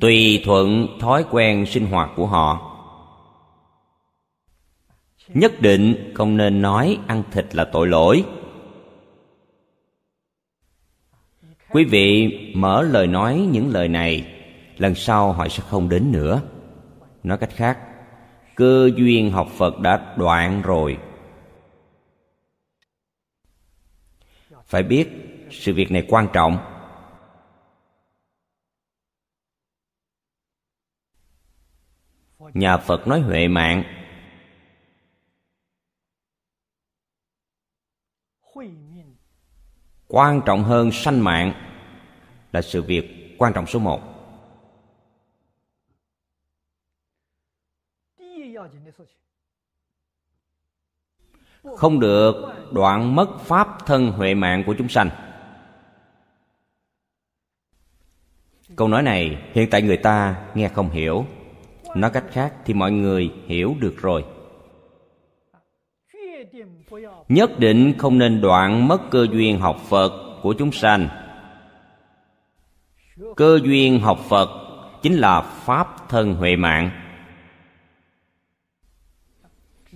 [0.00, 2.71] Tùy thuận thói quen sinh hoạt của họ
[5.28, 8.24] nhất định không nên nói ăn thịt là tội lỗi.
[11.70, 14.34] Quý vị mở lời nói những lời này,
[14.76, 16.42] lần sau họ sẽ không đến nữa.
[17.22, 17.78] Nói cách khác,
[18.54, 20.98] cơ duyên học phật đã đoạn rồi.
[24.66, 25.08] Phải biết,
[25.50, 26.58] sự việc này quan trọng.
[32.54, 34.01] Nhà phật nói huệ mạng.
[40.12, 41.52] Quan trọng hơn sanh mạng
[42.52, 44.00] là sự việc quan trọng số một.
[51.76, 52.34] Không được
[52.72, 55.10] đoạn mất pháp thân huệ mạng của chúng sanh.
[58.76, 61.26] Câu nói này hiện tại người ta nghe không hiểu.
[61.96, 64.24] Nói cách khác thì mọi người hiểu được rồi
[67.34, 70.12] nhất định không nên đoạn mất cơ duyên học phật
[70.42, 71.08] của chúng sanh.
[73.36, 74.50] Cơ duyên học phật
[75.02, 76.90] chính là pháp thân huệ mạng.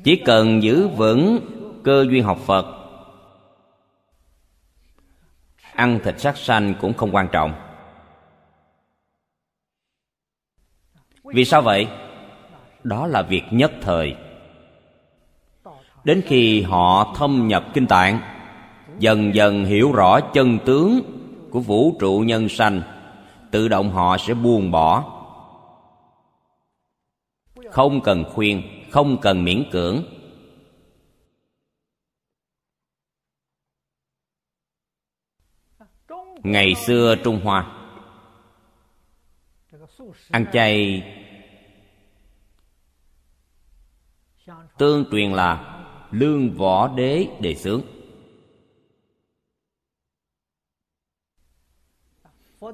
[0.04, 1.38] Chỉ cần giữ vững
[1.84, 2.66] cơ duyên học phật,
[5.72, 7.54] ăn thịt sát sanh cũng không quan trọng.
[11.24, 11.88] Vì sao vậy?
[12.84, 14.16] Đó là việc nhất thời
[16.06, 18.20] đến khi họ thâm nhập kinh tạng,
[18.98, 21.00] dần dần hiểu rõ chân tướng
[21.50, 22.82] của vũ trụ nhân sanh,
[23.50, 25.12] tự động họ sẽ buông bỏ.
[27.70, 30.02] Không cần khuyên, không cần miễn cưỡng.
[36.42, 37.66] Ngày xưa trung hoa,
[40.30, 41.02] ăn chay
[44.78, 45.75] tương truyền là
[46.10, 47.82] lương võ đế đề xướng.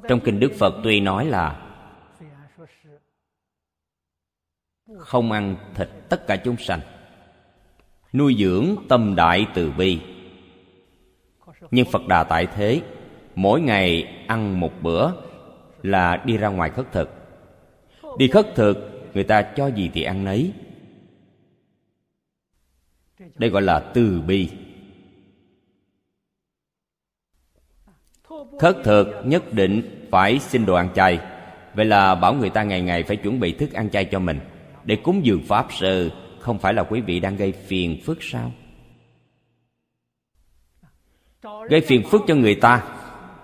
[0.08, 1.68] Trong kinh đức phật tuy nói là
[4.98, 6.80] không ăn thịt tất cả chúng sanh,
[8.12, 10.00] nuôi dưỡng tâm đại từ bi,
[11.70, 12.82] nhưng phật đà tại thế,
[13.34, 15.10] mỗi ngày ăn một bữa
[15.82, 17.10] là đi ra ngoài khất thực.
[18.18, 18.76] Đi khất thực,
[19.14, 20.52] người ta cho gì thì ăn nấy
[23.42, 24.48] đây gọi là từ bi.
[28.58, 31.18] Khất thực nhất định phải xin đồ ăn chay.
[31.74, 34.40] Vậy là bảo người ta ngày ngày phải chuẩn bị thức ăn chay cho mình.
[34.84, 38.52] Để cúng dường pháp sư không phải là quý vị đang gây phiền phức sao?
[41.68, 42.84] Gây phiền phức cho người ta.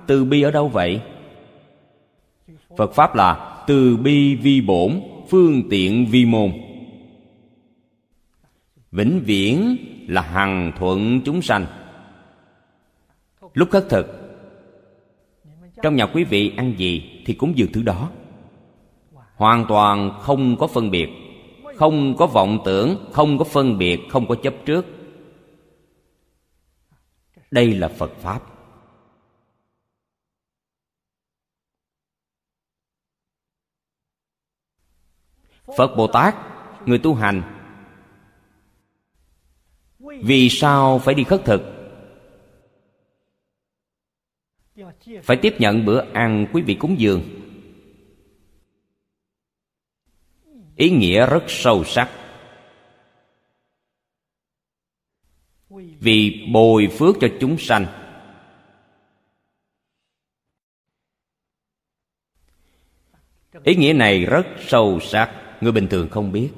[0.06, 1.00] Từ bi ở đâu vậy?
[2.76, 6.67] Phật pháp là từ bi vi bổn, phương tiện vi môn
[8.92, 9.76] vĩnh viễn
[10.08, 11.66] là hằng thuận chúng sanh.
[13.54, 14.06] Lúc khất thực,
[15.82, 18.10] trong nhà quý vị ăn gì thì cúng dường thứ đó.
[19.34, 21.08] Hoàn toàn không có phân biệt,
[21.76, 24.86] không có vọng tưởng, không có phân biệt, không có chấp trước.
[27.50, 28.42] Đây là phật pháp.
[35.76, 36.34] Phật bồ tát,
[36.86, 37.57] người tu hành
[40.22, 41.62] vì sao phải đi khất thực?
[45.22, 47.22] Phải tiếp nhận bữa ăn quý vị cúng dường.
[50.76, 52.10] Ý nghĩa rất sâu sắc.
[56.00, 57.86] Vì bồi phước cho chúng sanh.
[63.64, 65.56] Ý nghĩa này rất sâu sắc.
[65.60, 66.50] Người bình thường không biết.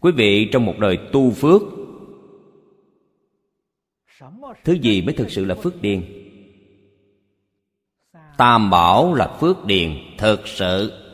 [0.00, 1.62] Quý vị trong một đời tu phước,
[4.64, 6.04] thứ gì mới thực sự là phước điền?
[8.36, 11.04] Tam bảo là phước điền thực sự.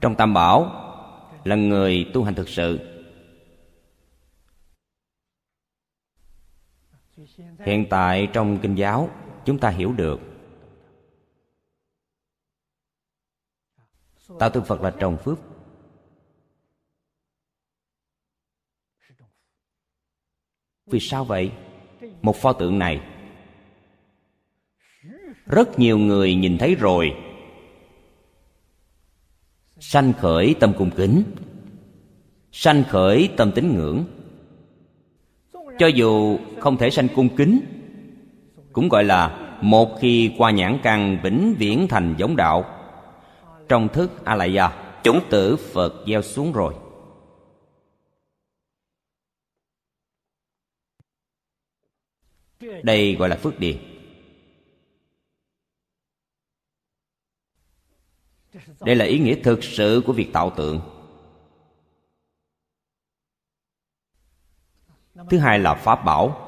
[0.00, 0.86] Trong tam bảo
[1.44, 2.80] là người tu hành thực sự.
[7.66, 9.10] Hiện tại trong kinh giáo,
[9.44, 10.20] chúng ta hiểu được.
[14.38, 15.38] Tạo tượng phật là trồng phước
[20.90, 21.50] vì sao vậy?
[22.22, 23.00] Một pho tượng này.
[25.46, 27.14] Rất nhiều người nhìn thấy rồi.
[29.78, 31.22] Sanh khởi tâm cung kính.
[32.52, 34.04] Sanh khởi tâm tín ngưỡng.
[35.78, 37.60] Cho dù không thể sanh cung kính,
[38.72, 42.64] cũng gọi là một khi qua nhãn căn vĩnh viễn thành giống đạo.
[43.68, 44.68] Trong thức a la gia
[45.02, 46.74] chúng tử phật gieo xuống rồi.
[52.82, 53.76] Đây gọi là phước điền.
[58.80, 60.80] Đây là ý nghĩa thực sự của việc tạo tượng.
[65.30, 66.46] Thứ hai là pháp bảo.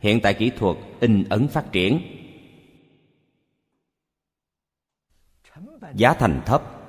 [0.00, 2.00] Hiện tại kỹ thuật in ấn phát triển.
[5.94, 6.81] Giá thành thấp.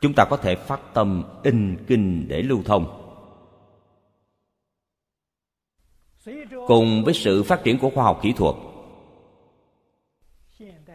[0.00, 3.04] Chúng ta có thể phát tâm in kinh để lưu thông.
[6.66, 8.54] Cùng với sự phát triển của khoa học kỹ thuật,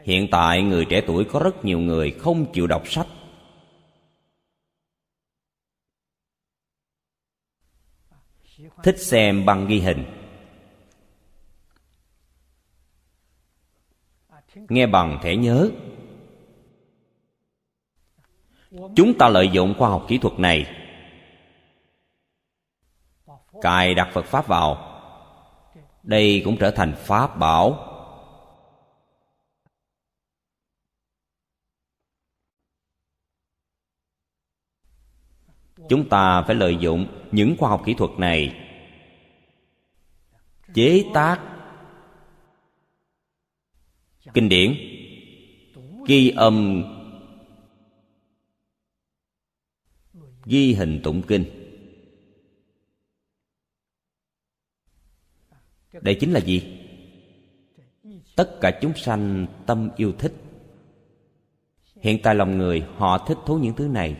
[0.04, 3.08] hiện tại người trẻ tuổi có rất nhiều người không chịu đọc sách.
[8.84, 10.06] Thích xem băng ghi hình.
[14.56, 15.72] Nghe bằng thẻ nhớ
[18.96, 20.66] chúng ta lợi dụng khoa học kỹ thuật này.
[23.62, 24.90] Cài đặt phật pháp vào.
[26.04, 27.90] Đây cũng trở thành pháp bảo.
[35.90, 38.56] Chúng ta phải lợi dụng những khoa học kỹ thuật này.
[40.74, 41.40] Chế tác
[44.34, 44.78] kinh điển,
[46.08, 46.84] ghi âm
[50.46, 51.46] ghi hình tụng kinh.
[56.02, 56.80] Đây chính là gì?
[58.36, 60.34] Tất cả chúng sanh tâm yêu thích.
[62.02, 64.18] Hiện tại lòng người, họ thích thú những thứ này.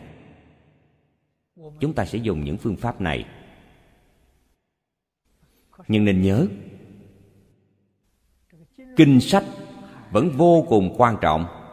[1.80, 3.26] Chúng ta sẽ dùng những phương pháp này.
[5.88, 6.46] Nhưng nên nhớ,
[8.96, 9.44] kinh sách
[10.10, 11.63] vẫn vô cùng quan trọng.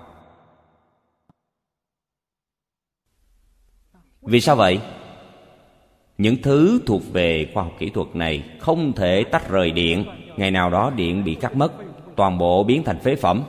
[4.22, 4.82] Vì sao vậy?
[6.18, 10.06] Những thứ thuộc về khoa học kỹ thuật này không thể tách rời điện.
[10.38, 11.74] Ngày nào đó điện bị cắt mất,
[12.16, 13.44] toàn bộ biến thành phế phẩm.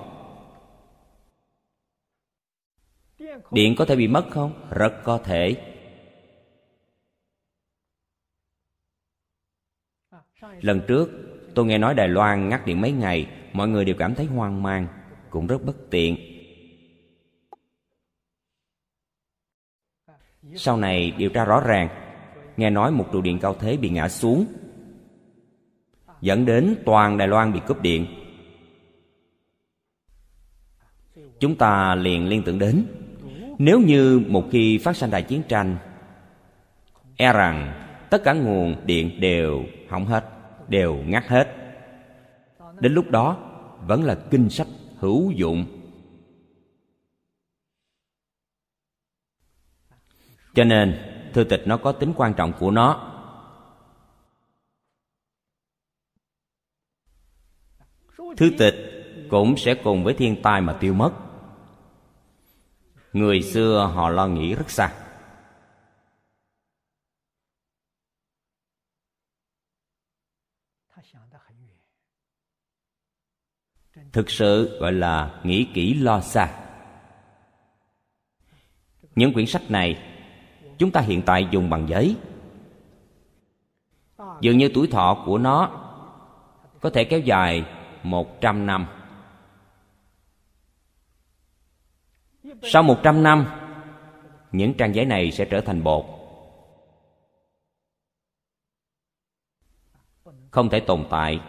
[3.51, 4.53] Điện có thể bị mất không?
[4.71, 5.57] Rất có thể.
[10.61, 11.11] Lần trước,
[11.55, 14.63] tôi nghe nói đài loan ngắt điện mấy ngày, mọi người đều cảm thấy hoang
[14.63, 14.87] mang,
[15.31, 16.32] cũng rất bất tiện.
[20.57, 21.89] Sau này điều tra rõ ràng,
[22.57, 24.45] nghe nói một trụ điện cao thế bị ngã xuống,
[26.21, 28.07] dẫn đến toàn đài loan bị cúp điện.
[31.41, 32.85] Chúng ta liền liên tưởng đến,
[33.59, 35.77] nếu như một khi phát sinh đại chiến tranh
[37.17, 37.73] e rằng
[38.11, 40.25] tất cả nguồn điện đều hỏng hết,
[40.69, 41.49] đều ngắt hết.
[42.81, 43.37] Đến lúc đó,
[43.87, 44.67] vẫn là kinh sách
[44.99, 45.65] hữu dụng.
[50.55, 50.99] Cho nên,
[51.35, 53.09] thư tịch nó có tính quan trọng của nó.
[58.37, 58.75] Thư tịch
[59.31, 61.13] cũng sẽ cùng với thiên tai mà tiêu mất.
[63.13, 64.99] Người xưa họ lo nghĩ rất xa.
[74.13, 76.59] Thực sự gọi là nghĩ kỹ lo xa.
[79.15, 80.12] Những quyển sách này
[80.83, 82.17] chúng ta hiện tại dùng bằng giấy.
[84.41, 85.71] Dường như tuổi thọ của nó
[86.81, 87.65] có thể kéo dài
[88.03, 88.87] một trăm năm.
[92.63, 93.47] Sau một trăm năm,
[94.53, 96.05] những trang giấy này sẽ trở thành bột.
[100.51, 101.41] Không thể tồn tại.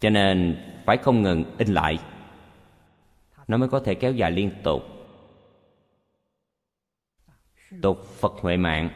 [0.00, 1.98] Cho nên phải không ngừng in lại.
[3.48, 4.95] Nó mới có thể kéo dài liên tục
[7.82, 8.90] tục phật huệ mạng.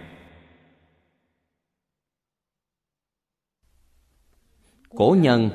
[4.90, 5.50] Cổ nhân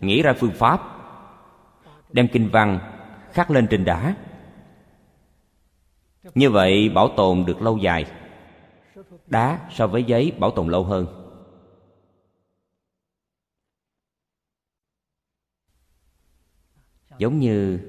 [0.00, 0.80] nghĩ ra phương pháp,
[2.12, 2.80] đem kinh văn
[3.32, 4.16] khắc lên trên đá.
[6.34, 8.12] Như vậy bảo tồn được lâu dài,
[9.26, 11.06] đá so với giấy bảo tồn lâu hơn.
[17.18, 17.80] Giống như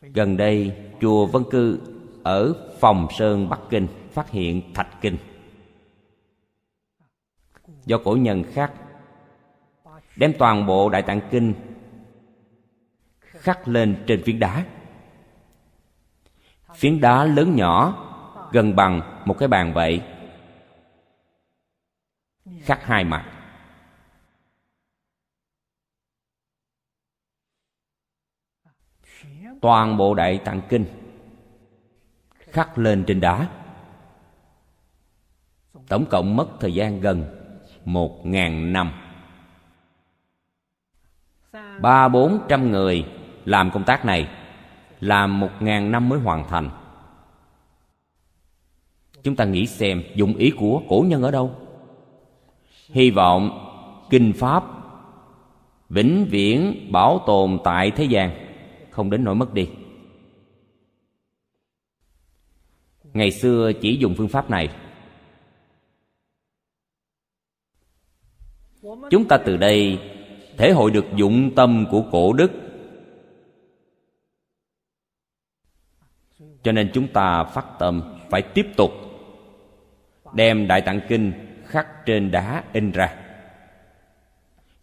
[0.00, 1.80] gần đây chùa vân cư
[2.22, 5.16] ở phòng sơn bắc kinh phát hiện thạch kinh.
[7.84, 8.72] Do cổ nhân khắc
[10.16, 11.54] đem toàn bộ đại tạng kinh
[13.20, 14.66] khắc lên trên phiến đá.
[16.74, 18.06] Phiến đá lớn nhỏ,
[18.52, 20.02] gần bằng một cái bàn vậy,
[22.60, 23.39] khắc hai mặt.
[29.60, 30.84] Toàn bộ đại tạng kinh
[32.38, 33.48] khắc lên trên đá.
[35.88, 37.24] Tổng cộng mất thời gian gần
[37.84, 38.92] một ngàn năm.
[41.80, 43.06] Ba bốn trăm người
[43.44, 44.28] làm công tác này,
[45.00, 46.70] làm một ngàn năm mới hoàn thành.
[49.22, 51.54] Chúng ta nghĩ xem, dụng ý của cổ nhân ở đâu?
[52.88, 53.66] Hy vọng
[54.10, 54.64] kinh pháp
[55.88, 58.49] vĩnh viễn bảo tồn tại thế gian
[58.90, 59.68] không đến nỗi mất đi.
[63.12, 64.68] Ngày xưa chỉ dùng phương pháp này.
[69.10, 69.98] Chúng ta từ đây
[70.58, 72.50] thể hội được dụng tâm của cổ đức.
[76.62, 78.90] Cho nên chúng ta phát tâm phải tiếp tục
[80.34, 81.32] đem đại tạng kinh
[81.66, 83.16] khắc trên đá in ra.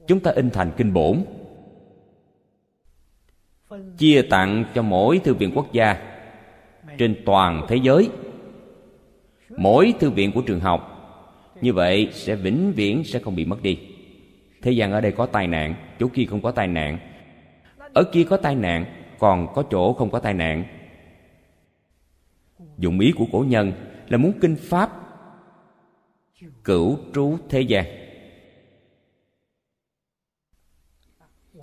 [0.08, 1.26] Chúng ta in thành kinh bổn
[3.98, 6.18] chia tặng cho mỗi thư viện quốc gia
[6.98, 8.10] trên toàn thế giới.
[9.58, 10.94] Mỗi thư viện của trường học,
[11.62, 13.80] như vậy sẽ vĩnh viễn sẽ không bị mất đi.
[14.62, 17.00] Thế gian ở đây có tai nạn, chỗ kia không có tai nạn.
[17.94, 18.86] Ở kia có tai nạn,
[19.20, 20.66] còn có chỗ không có tai nạn.
[22.78, 23.72] Dụng ý của cổ nhân
[24.08, 24.92] là muốn kinh pháp
[26.64, 27.86] cửu trú thế gian.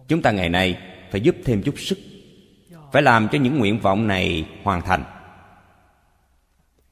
[0.09, 0.79] Chúng ta ngày nay
[1.15, 1.99] phải giúp thêm chút sức,
[2.93, 5.05] phải làm cho những nguyện vọng này hoàn thành.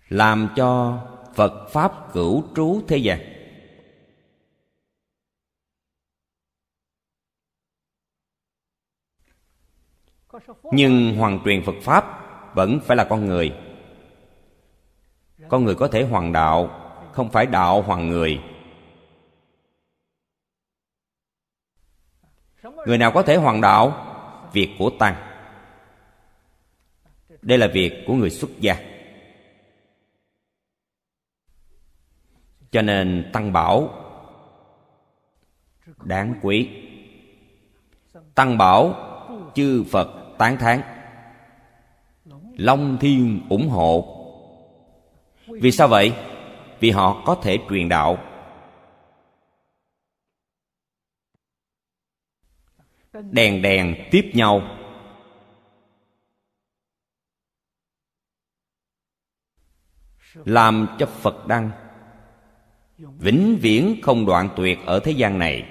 [0.09, 1.01] Làm cho
[1.35, 3.19] phật pháp cửu trú thế gian.
[10.73, 12.05] Nhưng hoàn truyền phật pháp
[12.55, 13.53] vẫn phải là con người.
[15.49, 16.71] Con người có thể hoàng đạo,
[17.13, 18.41] không phải đạo hoàng người.
[22.87, 24.09] Người nào có thể hoàng đạo?
[24.53, 25.15] Việc của tăng.
[27.43, 28.77] Đây là việc của người xuất gia.
[32.71, 33.91] Cho nên tăng bảo,
[36.05, 36.69] đáng quý.
[38.35, 38.95] Tăng bảo,
[39.55, 40.81] chư phật tán thán.
[42.57, 44.19] Long thiên ủng hộ.
[45.47, 46.13] Vì sao vậy?
[46.81, 48.19] Vì họ có thể truyền đạo.
[53.31, 54.79] Đèn đèn tiếp nhau.
[60.35, 61.71] Làm cho phật đăng,
[62.99, 65.69] vĩnh viễn không đoạn tuyệt ở thế gian này.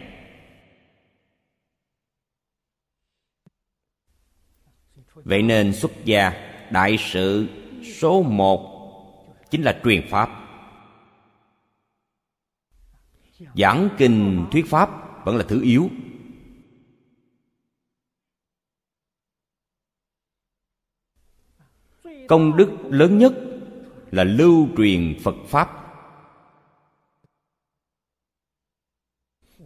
[5.14, 6.34] Vậy nên xuất gia
[6.72, 7.48] đại sự
[8.00, 8.72] số một
[9.50, 10.30] chính là truyền pháp.
[13.56, 14.90] Giảng kinh thuyết pháp
[15.26, 15.90] vẫn là thứ yếu.
[22.32, 23.34] Công đức lớn nhất
[24.12, 25.70] là lưu truyền phật pháp.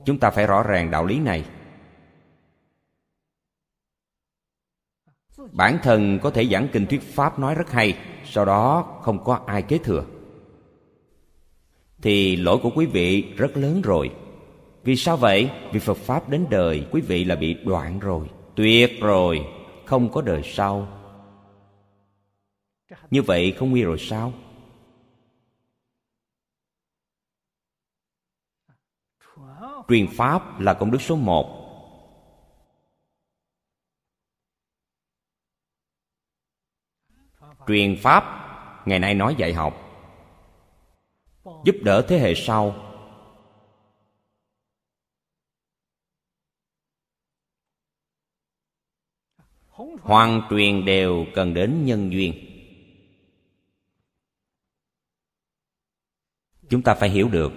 [0.05, 1.45] Chúng ta phải rõ ràng đạo lý này.
[5.51, 9.39] Bản thân có thể giảng kinh thuyết pháp nói rất hay, sau đó không có
[9.45, 10.05] ai kế thừa.
[12.01, 14.11] Thì lỗi của quý vị rất lớn rồi.
[14.84, 15.51] Vì sao vậy?
[15.72, 19.45] Vì phật pháp đến đời quý vị là bị đoạn rồi, tuyệt rồi,
[19.86, 20.95] không có đời sau
[23.12, 24.34] như vậy không nguy rồi sao?
[29.88, 31.62] Truyền pháp là công đức số một.
[37.68, 38.24] Truyền pháp,
[38.86, 39.74] ngày nay nói dạy học,
[41.66, 42.82] giúp đỡ thế hệ sau.
[50.02, 52.45] Hoàn truyền đều cần đến nhân duyên.
[56.76, 57.53] Chúng ta phải hiểu được.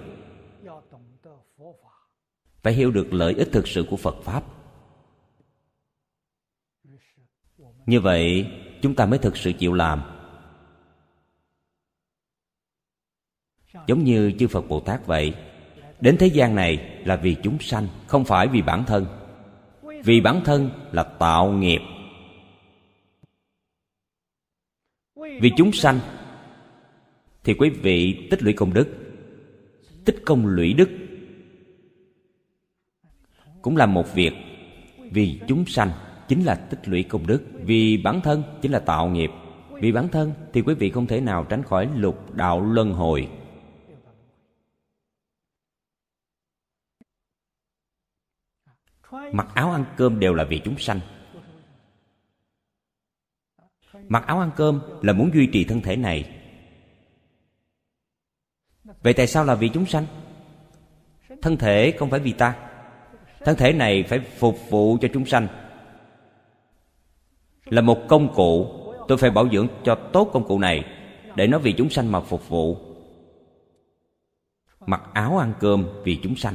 [2.63, 4.45] Phải hiểu được lợi ích thực sự của phật pháp.
[7.87, 8.51] Như vậy,
[8.83, 10.03] chúng ta mới thực sự chịu làm.
[13.87, 15.35] Giống như chư phật bồ tát vậy,
[16.01, 19.07] đến thế gian này là vì chúng sanh, không phải vì bản thân.
[20.05, 21.81] Vì bản thân là tạo nghiệp.
[25.15, 26.01] Vì chúng sanh,
[27.45, 29.08] thì quý vị tích lũy công đức
[30.09, 30.91] tích công lũy đức.
[33.63, 34.33] Cũng là một việc
[35.11, 35.91] vì chúng sanh
[36.29, 39.31] chính là tích lũy công đức, vì bản thân chính là tạo nghiệp.
[39.71, 43.29] Vì bản thân thì quý vị không thể nào tránh khỏi lục đạo luân hồi.
[49.33, 51.01] Mặc áo ăn cơm đều là vì chúng sanh.
[54.09, 56.38] Mặc áo ăn cơm là muốn duy trì thân thể này
[59.03, 60.07] Vậy tại sao là vì chúng sanh?
[61.43, 62.57] Thân thể không phải vì ta.
[63.41, 65.49] Thân thể này phải phục vụ cho chúng sanh.
[67.65, 68.75] Là một công cụ,
[69.09, 70.85] Tôi phải bảo dưỡng cho tốt công cụ này,
[71.37, 72.77] Để nó vì chúng sanh mà phục vụ.
[74.87, 76.55] Mặc áo ăn cơm vì chúng sanh.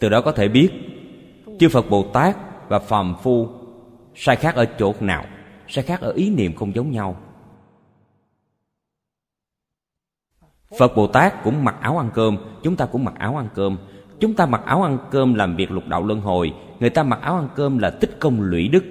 [0.00, 0.70] Từ đó có thể biết
[1.58, 2.36] chư phật bồ tát
[2.68, 3.48] và phàm phu
[4.14, 5.24] sai khác ở chỗ nào,
[5.68, 7.16] sai khác ở ý niệm không giống nhau.
[10.78, 13.78] Phật bồ tát cũng mặc áo ăn cơm, chúng ta cũng mặc áo ăn cơm.
[14.20, 17.20] Chúng ta mặc áo ăn cơm làm việc lục đạo luân hồi, người ta mặc
[17.22, 18.84] áo ăn cơm là tích công lũy đức.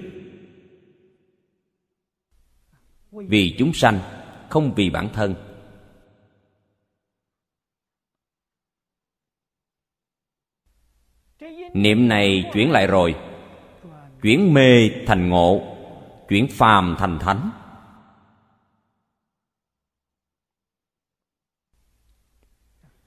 [3.12, 4.00] Vì chúng sanh,
[4.50, 5.36] không vì bản thân.
[11.74, 13.16] Niệm này chuyển lại rồi.
[14.22, 15.76] Chuyển mê thành ngộ,
[16.30, 17.50] chuyển phàm thành thánh.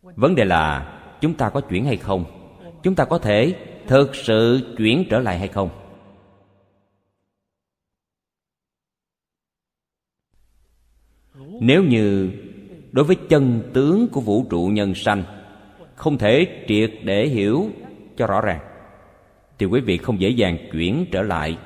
[0.02, 2.24] Vấn đề là, chúng ta có chuyển hay không?
[2.82, 3.54] Chúng ta có thể
[3.86, 5.70] thực sự chuyển trở lại hay không?
[11.60, 12.32] Nếu như
[12.92, 15.22] đối với chân tướng của vũ trụ nhân sanh,
[15.94, 17.70] không thể triệt để hiểu
[18.16, 18.60] cho rõ ràng.
[19.58, 21.58] Thì quý vị không dễ dàng chuyển trở lại.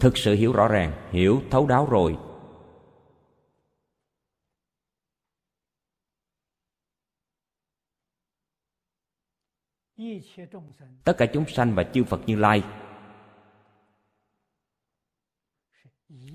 [0.00, 2.16] Thực sự hiểu rõ ràng, hiểu thấu đáo rồi.
[11.04, 12.62] Tất cả chúng sanh và chư phật như lai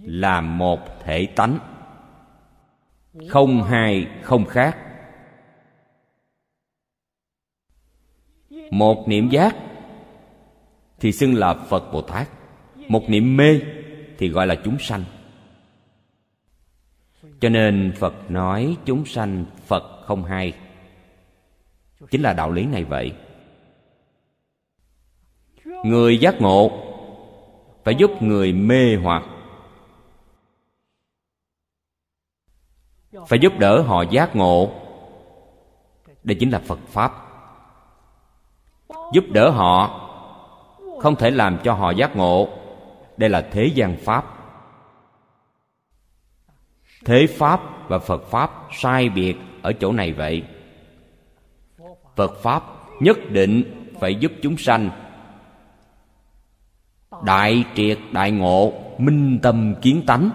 [0.02, 1.60] là một thể tánh.
[3.30, 4.89] Không hai, không khác.
[8.72, 9.56] Một niệm giác
[11.00, 12.30] thì xưng là phật bồ tát.
[12.88, 13.60] Một niệm mê
[14.18, 15.04] thì gọi là chúng sanh.
[17.40, 20.54] Cho nên phật nói chúng sanh phật không hai
[22.12, 23.14] chính là đạo lý này vậy.
[25.84, 26.72] Người giác ngộ
[27.84, 29.24] phải giúp người mê hoặc.
[33.28, 34.72] Phải giúp đỡ họ giác ngộ.
[36.24, 37.29] Đây chính là phật pháp
[39.14, 40.06] giúp đỡ họ,
[41.02, 42.50] không thể làm cho họ giác ngộ.
[43.18, 44.26] Đây là thế gian pháp.
[47.06, 50.44] Thế pháp và phật pháp sai biệt ở chỗ này vậy.
[52.16, 52.64] Phật pháp
[53.00, 53.64] nhất định
[54.00, 54.90] phải giúp chúng sanh
[57.24, 60.30] đại triệt, đại ngộ, minh tâm kiến tánh.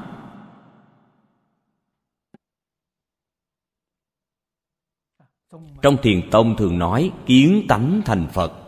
[5.83, 8.64] Trong thiền tông thường nói kiến tánh thành phật.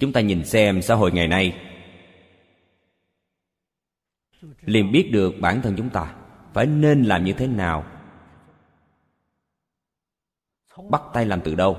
[0.00, 1.60] Chúng ta nhìn xem xã hội ngày nay.
[4.60, 6.16] Liền biết được bản thân chúng ta
[6.54, 7.90] phải nên làm như thế nào.
[10.90, 11.78] Bắt tay làm từ đâu?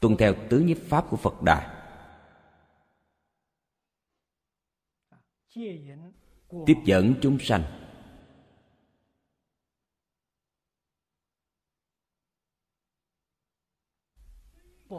[0.00, 1.84] Tuân theo tứ nhiếp pháp của phật đà.
[6.66, 7.83] Tiếp dẫn chúng sanh.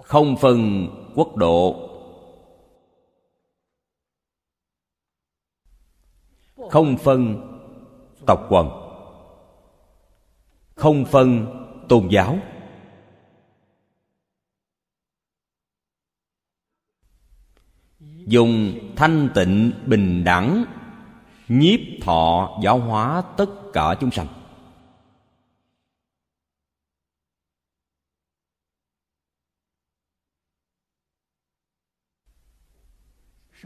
[0.04, 1.90] Không phân quốc độ.
[6.70, 7.52] Không phân
[8.26, 8.70] tộc quần.
[10.76, 11.46] Không phân
[11.90, 12.38] tôn giáo.
[18.28, 20.66] Dùng thanh tịnh bình đẳng,
[21.48, 24.28] nhiếp thọ giáo hóa tất cả chúng sanh.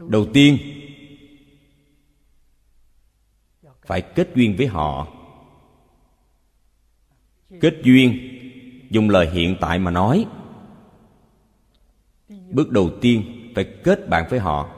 [0.08, 0.58] Đầu tiên,
[3.82, 5.08] phải kết duyên với họ.
[7.60, 8.18] Kết duyên
[8.90, 10.26] dùng lời hiện tại mà nói.
[12.28, 14.76] Bước đầu tiên phải kết bạn với họ.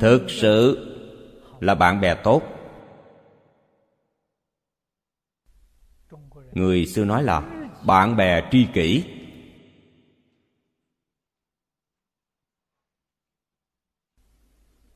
[0.00, 0.84] Thực sự
[1.60, 2.57] là bạn bè tốt.
[6.52, 7.40] Người xưa nói là,
[7.86, 9.04] bạn bè tri kỷ.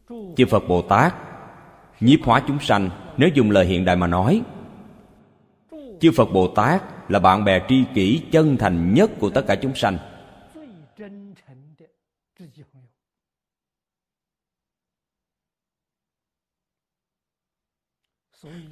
[0.09, 1.15] Chư phật bồ tát,
[2.01, 4.43] nhiếp hóa chúng sanh, nếu dùng lời hiện đại mà nói,
[6.01, 9.57] chư phật bồ tát là bạn bè tri kỷ chân thành nhất của tất cả
[9.63, 9.99] chúng sanh.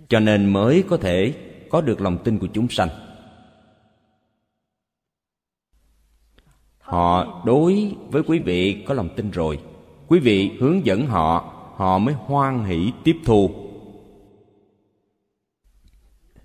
[0.09, 2.89] Cho nên mới có thể có được lòng tin của chúng sanh.
[6.79, 9.59] Họ đối với quý vị có lòng tin rồi.
[10.09, 13.51] Quý vị hướng dẫn họ họ mới hoan hỷ tiếp thu.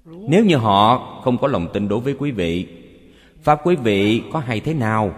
[0.05, 2.67] Nếu như họ không có lòng tin đối với quý vị,
[3.41, 5.15] pháp quý vị có hay thế nào,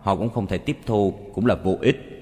[0.00, 2.15] họ cũng không thể tiếp thu, cũng là vô ích.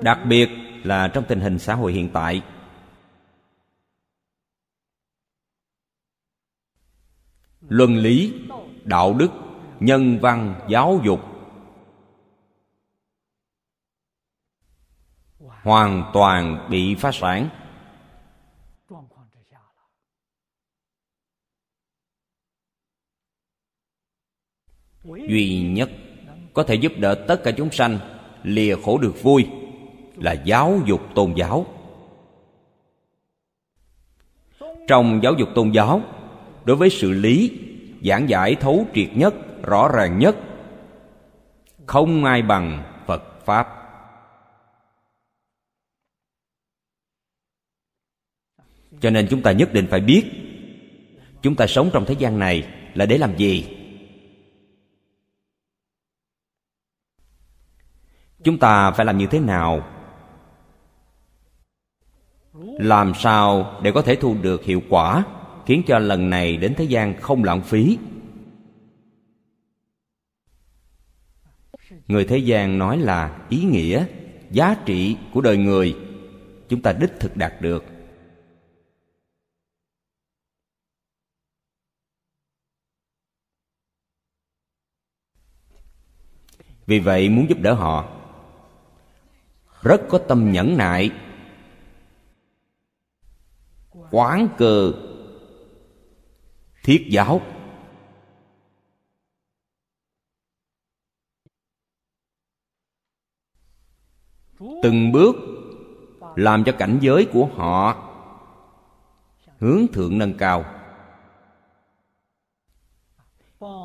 [0.00, 0.48] Đặc biệt
[0.84, 2.42] là trong tình hình xã hội hiện tại.
[7.60, 8.34] Luân lý,
[8.84, 9.28] đạo đức,
[9.80, 11.20] nhân văn, giáo dục.
[15.38, 17.48] Hoàn toàn bị phá sản.
[25.04, 25.90] Duy nhất
[26.54, 27.98] có thể giúp đỡ tất cả chúng sanh,
[28.42, 29.61] lìa khổ được vui
[30.22, 31.66] là giáo dục tôn giáo.
[34.88, 36.00] Trong giáo dục tôn giáo,
[36.64, 37.58] đối với sự lý,
[38.04, 40.36] giảng giải thấu triệt nhất, rõ ràng nhất,
[41.86, 43.68] không ai bằng phật pháp.
[49.00, 50.24] Cho nên chúng ta nhất định phải biết,
[51.42, 53.76] chúng ta sống trong thế gian này là để làm gì?
[58.44, 59.91] Chúng ta phải làm như thế nào
[62.78, 65.24] làm sao để có thể thu được hiệu quả,
[65.66, 67.98] khiến cho lần này đến thế gian không lãng phí?
[72.08, 74.06] Người thế gian nói là ý nghĩa,
[74.50, 75.96] giá trị của đời người.
[76.68, 77.84] Chúng ta đích thực đạt được.
[86.86, 88.08] Vì vậy muốn giúp đỡ họ,
[89.82, 91.10] rất có tâm nhẫn nại
[94.12, 94.92] quán cơ
[96.84, 97.40] thiết giáo.
[104.82, 105.36] Từng bước
[106.36, 108.08] làm cho cảnh giới của họ
[109.58, 110.64] hướng thượng nâng cao,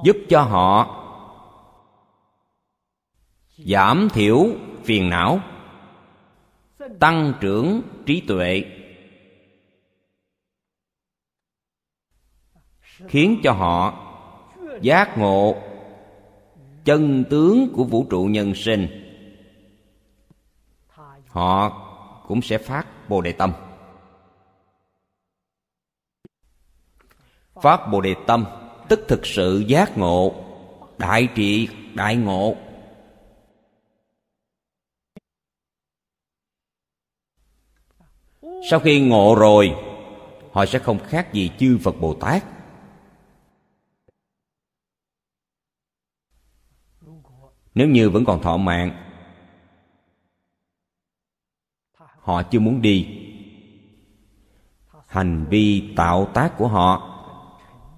[0.03, 1.03] giúp cho họ
[3.57, 4.45] giảm thiểu
[4.83, 5.39] phiền não,
[6.99, 8.76] tăng trưởng trí tuệ.
[13.07, 14.03] Khiến cho họ
[14.81, 15.55] giác ngộ
[16.85, 18.87] chân tướng của vũ trụ nhân sinh.
[21.27, 21.69] Họ
[22.27, 23.53] cũng sẽ phát bồ đề tâm.
[27.61, 28.45] Phát bồ đề tâm
[28.89, 30.33] tức thực sự giác ngộ,
[30.97, 32.55] đại trị, đại ngộ.
[38.69, 39.75] Sau khi ngộ rồi,
[40.51, 42.56] họ sẽ không khác gì chư phật bồ tát.
[47.77, 48.91] Nếu như vẫn còn thọ mạng,
[52.19, 53.07] họ chưa muốn đi.
[55.07, 57.13] Hành vi tạo tác của họ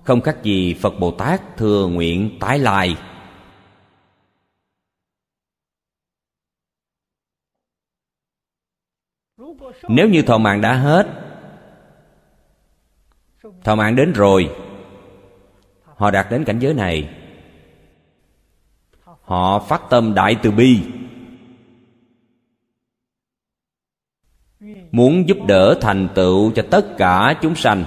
[0.04, 2.98] không khác gì phật bồ tát thừa nguyện tái lai.
[9.88, 11.08] Nếu như thọ mạng đã hết,
[13.64, 14.56] thọ mạng đến rồi,
[15.84, 17.19] họ đạt đến cảnh giới này
[19.30, 20.82] họ phát tâm đại từ bi.
[24.92, 27.86] Muốn giúp đỡ thành tựu cho tất cả chúng sanh,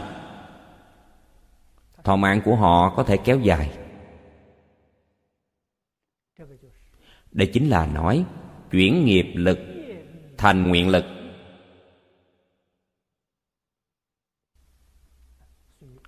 [2.04, 3.78] thọ mạng của họ có thể kéo dài.
[7.32, 8.24] Đây chính là nói,
[8.70, 9.58] chuyển nghiệp lực
[10.38, 11.04] thành nguyện lực.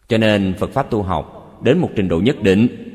[0.08, 2.93] Cho nên phật pháp tu học đến một trình độ nhất định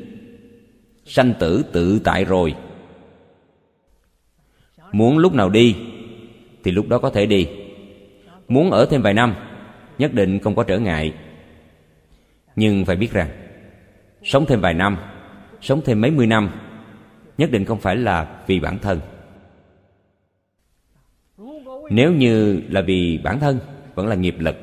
[1.10, 2.54] sanh tử tự tại rồi.
[4.92, 5.76] Muốn lúc nào đi,
[6.64, 7.48] thì lúc đó có thể đi.
[8.48, 9.34] Muốn ở thêm vài năm,
[9.98, 11.14] nhất định không có trở ngại.
[12.56, 13.28] Nhưng phải biết rằng,
[14.22, 14.96] sống thêm vài năm,
[15.60, 16.50] sống thêm mấy mươi năm,
[17.38, 19.00] nhất định không phải là vì bản thân.
[21.90, 23.58] Nếu như là vì bản thân,
[23.94, 24.56] vẫn là nghiệp lực.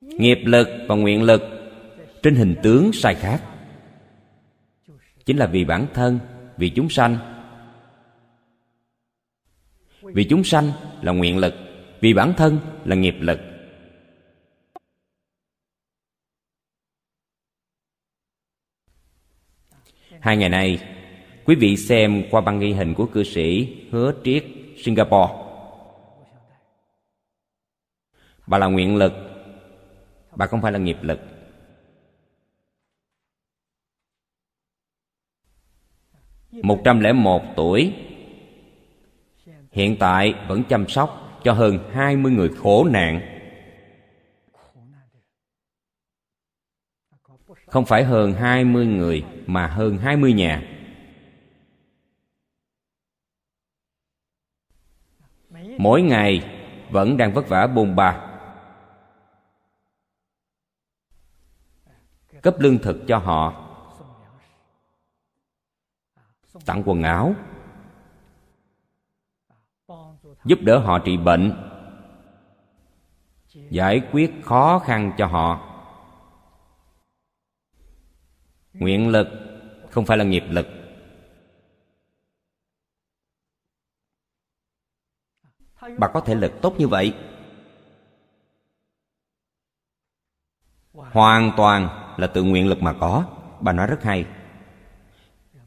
[0.00, 1.42] Nghiệp lực và nguyện lực
[2.22, 3.42] trên hình tướng sai khác.
[5.24, 6.18] Chính là vì bản thân,
[6.56, 7.18] vì chúng sanh.
[10.02, 11.54] Vì chúng sanh là nguyện lực,
[12.00, 13.38] vì bản thân là nghiệp lực.
[20.20, 20.78] Hai ngày nay,
[21.44, 24.44] quý vị xem qua băng ghi hình của cư sĩ hứa triết,
[24.76, 25.32] singapore.
[28.46, 29.12] Bà là nguyện lực,
[30.36, 31.20] bà không phải là nghiệp lực.
[36.62, 37.94] 101 tuổi.
[39.72, 43.20] Hiện tại vẫn chăm sóc cho hơn 20 người khổ nạn.
[47.66, 50.62] Không phải hơn 20 người, mà hơn 20 nhà.
[55.78, 56.50] Mỗi ngày
[56.90, 58.28] vẫn đang vất vả bùn bà.
[62.42, 63.61] Cấp lương thực cho họ
[66.66, 67.34] tặng quần áo,
[70.44, 71.56] giúp đỡ họ trị bệnh,
[73.70, 75.68] giải quyết khó khăn cho họ.
[78.72, 79.28] Nguyện lực
[79.90, 80.66] không phải là nghiệp lực.
[85.98, 87.14] Bà có thể lực tốt như vậy.
[90.92, 93.24] Hoàn toàn là tự nguyện lực mà có.
[93.60, 94.26] Bà nói rất hay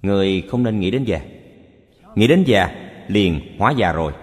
[0.06, 1.22] người không nên nghĩ đến già.
[2.16, 2.76] Nghĩ đến già,
[3.08, 4.14] liền hóa già rồi.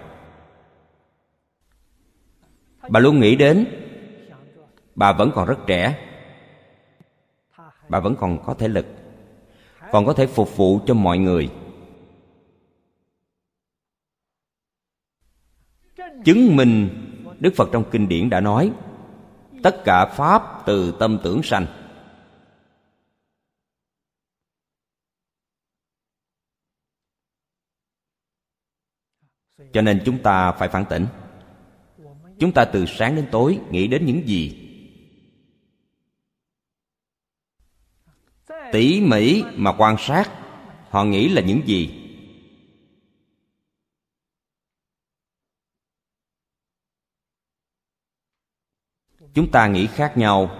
[2.89, 3.65] Bà luôn nghĩ đến,
[4.95, 5.99] bà vẫn còn rất trẻ.
[7.89, 8.85] Bà vẫn còn có thể lực,
[9.91, 11.49] còn có thể phục vụ cho mọi người.
[16.25, 16.89] Chứng minh
[17.39, 18.71] đức phật trong kinh điển đã nói,
[19.63, 21.65] tất cả pháp từ tâm tưởng sanh.
[29.73, 31.05] Cho nên chúng ta phải phản tỉnh.
[32.39, 34.59] Chúng ta từ sáng đến tối nghĩ đến những gì?
[38.71, 40.29] Tỉ mỉ mà quan sát,
[40.89, 41.99] họ nghĩ là những gì?
[49.33, 50.59] Chúng ta nghĩ khác nhau.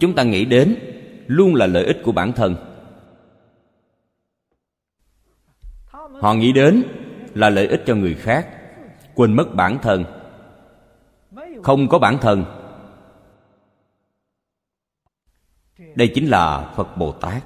[0.00, 0.99] Chúng ta nghĩ đến
[1.30, 2.56] luôn là lợi ích của bản thân.
[6.20, 6.82] Họ nghĩ đến
[7.34, 8.48] là lợi ích cho người khác,
[9.14, 10.04] quên mất bản thân.
[11.62, 12.44] Không có bản thân.
[15.94, 17.42] Đây chính là phật bồ tát.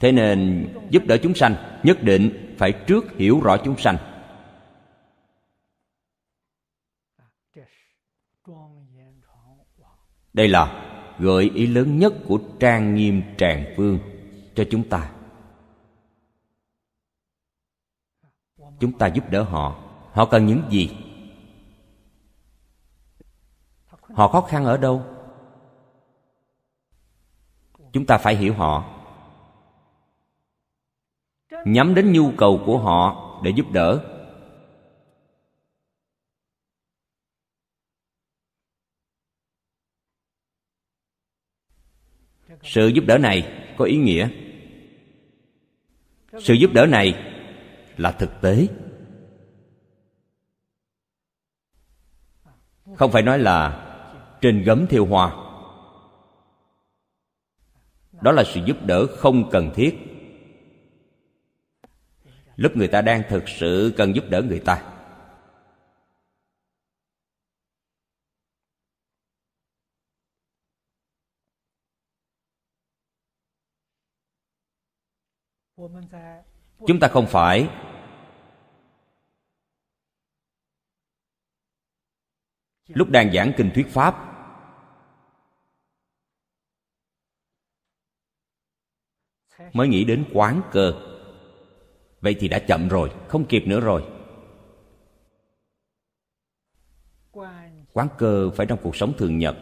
[0.00, 3.96] Thế nên giúp đỡ chúng sanh, nhất định phải trước hiểu rõ chúng sanh.
[10.32, 13.98] Đây là gợi ý lớn nhất của trang nghiêm tràng vương
[14.54, 15.10] cho chúng ta.
[18.80, 19.76] Chúng ta giúp đỡ họ.
[20.12, 20.96] Họ cần những gì?
[24.14, 25.02] Họ khó khăn ở đâu?
[27.92, 28.98] Chúng ta phải hiểu họ.
[31.64, 34.11] Nhắm đến nhu cầu của họ để giúp đỡ.
[42.62, 44.28] Sự giúp đỡ này có ý nghĩa.
[46.40, 47.14] Sự giúp đỡ này
[47.96, 48.66] là thực tế.
[52.96, 53.88] Không phải nói là
[54.40, 55.36] trên gấm thiêu hoa.
[58.22, 59.98] Đó là sự giúp đỡ không cần thiết.
[62.56, 64.92] Lúc người ta đang thực sự cần giúp đỡ người ta
[76.86, 77.68] chúng ta không phải.
[82.88, 84.28] Lúc đang giảng kinh thuyết pháp,
[89.72, 90.92] mới nghĩ đến quán cơ.
[92.20, 94.08] Vậy thì đã chậm rồi, không kịp nữa rồi.
[97.92, 99.56] Quán cơ phải trong cuộc sống thường nhật.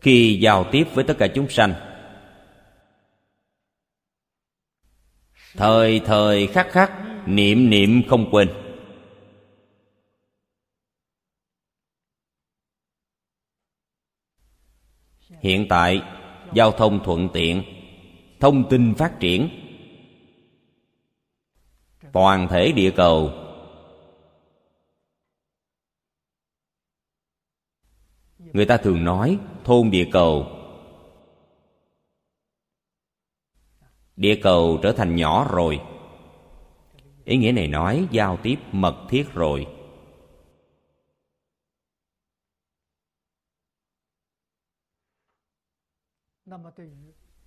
[0.00, 1.74] Khi giao tiếp với tất cả chúng sanh.
[5.54, 6.92] Thời thời khắc khắc,
[7.26, 8.48] niệm niệm không quên.
[15.40, 16.02] Hiện tại,
[16.54, 17.62] giao thông thuận tiện,
[18.40, 19.48] thông tin phát triển,
[22.12, 23.32] toàn thể địa cầu.
[28.38, 30.46] Người ta thường nói thôn địa cầu.
[34.16, 35.80] Địa cầu trở thành nhỏ rồi.
[37.24, 39.66] Ý nghĩa này nói, giao tiếp mật thiết rồi.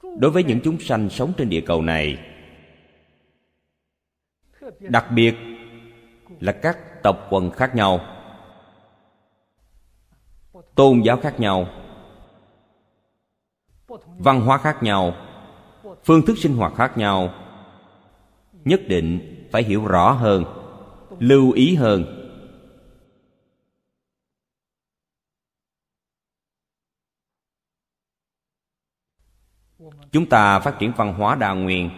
[0.01, 2.17] Đối với những chúng sanh sống trên địa cầu này,
[4.79, 5.35] đặc biệt
[6.39, 7.99] là các tộc quần khác nhau,
[10.75, 11.80] tôn giáo khác nhau
[14.17, 15.13] văn hóa khác nhau,
[16.03, 17.33] phương thức sinh hoạt khác nhau.
[18.53, 19.19] Nhất định
[19.51, 20.45] phải hiểu rõ hơn,
[21.19, 22.17] lưu ý hơn.
[30.11, 31.89] Chúng ta phát triển văn hóa đa nguyên,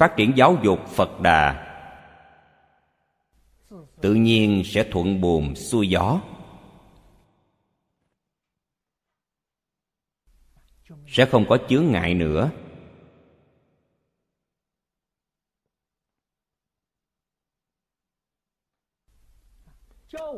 [0.00, 1.66] phát triển giáo dục phật đà.
[4.00, 6.20] Tự nhiên sẽ thuận buồm xuôi gió.
[11.10, 12.50] Sẽ không có chướng ngại nữa.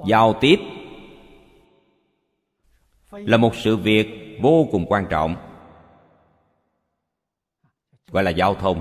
[0.07, 0.57] Giao tiếp
[3.11, 5.37] là một sự việc vô cùng quan trọng,
[8.11, 8.81] gọi là giao thông.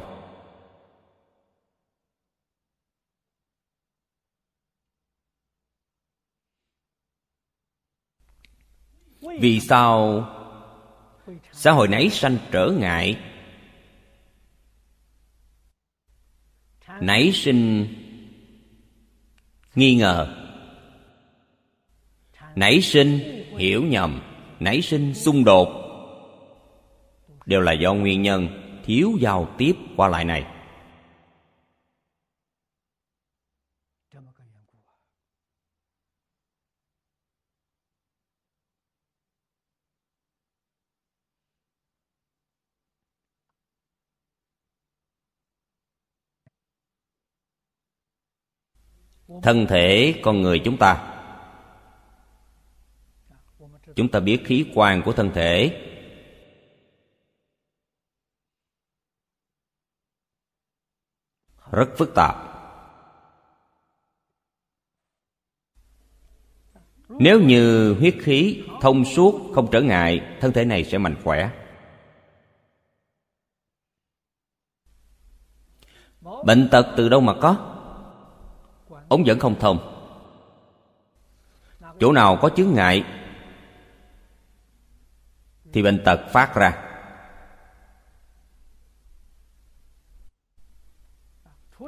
[9.39, 10.40] Vì sao
[11.61, 13.17] xã hội nảy sanh trở ngại.
[17.01, 17.87] Nảy sinh
[19.75, 20.47] nghi ngờ.
[22.55, 23.19] Nảy sinh
[23.57, 24.21] hiểu nhầm,
[24.59, 25.69] nảy sinh xung đột.
[27.45, 28.47] Đều là do nguyên nhân
[28.85, 30.45] thiếu giao tiếp qua lại này.
[49.43, 51.07] Thân thể con người chúng ta.
[53.95, 55.87] Chúng ta biết khí quan của thân thể.
[61.71, 62.35] Rất phức tạp.
[67.09, 71.51] Nếu như huyết khí thông suốt không trở ngại, thân thể này sẽ mạnh khỏe.
[76.45, 77.80] Bệnh tật từ đâu mà có?
[79.11, 79.77] Ống dẫn không thông.
[81.99, 83.03] Chỗ nào có chướng ngại,
[85.73, 86.77] thì bệnh tật phát ra.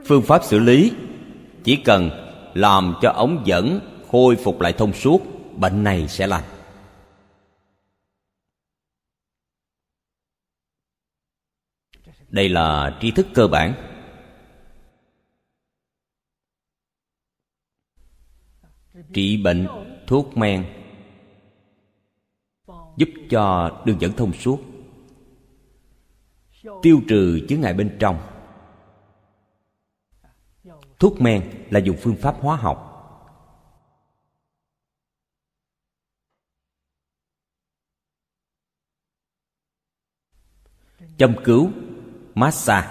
[0.05, 0.93] Phương pháp xử lý
[1.63, 2.09] chỉ cần
[2.53, 3.79] làm cho ống dẫn
[4.11, 5.21] khôi phục lại thông suốt,
[5.57, 6.43] bệnh này sẽ lành.
[12.29, 13.92] Đây là tri thức cơ bản.
[19.13, 19.67] Trị bệnh,
[20.07, 20.65] thuốc men,
[22.97, 24.59] giúp cho đường dẫn thông suốt,
[26.81, 28.21] tiêu trừ chướng ngại bên trong.
[30.99, 32.89] Thuốc men là dùng phương pháp hóa học.
[41.17, 41.69] Châm cứu,
[42.35, 42.87] massage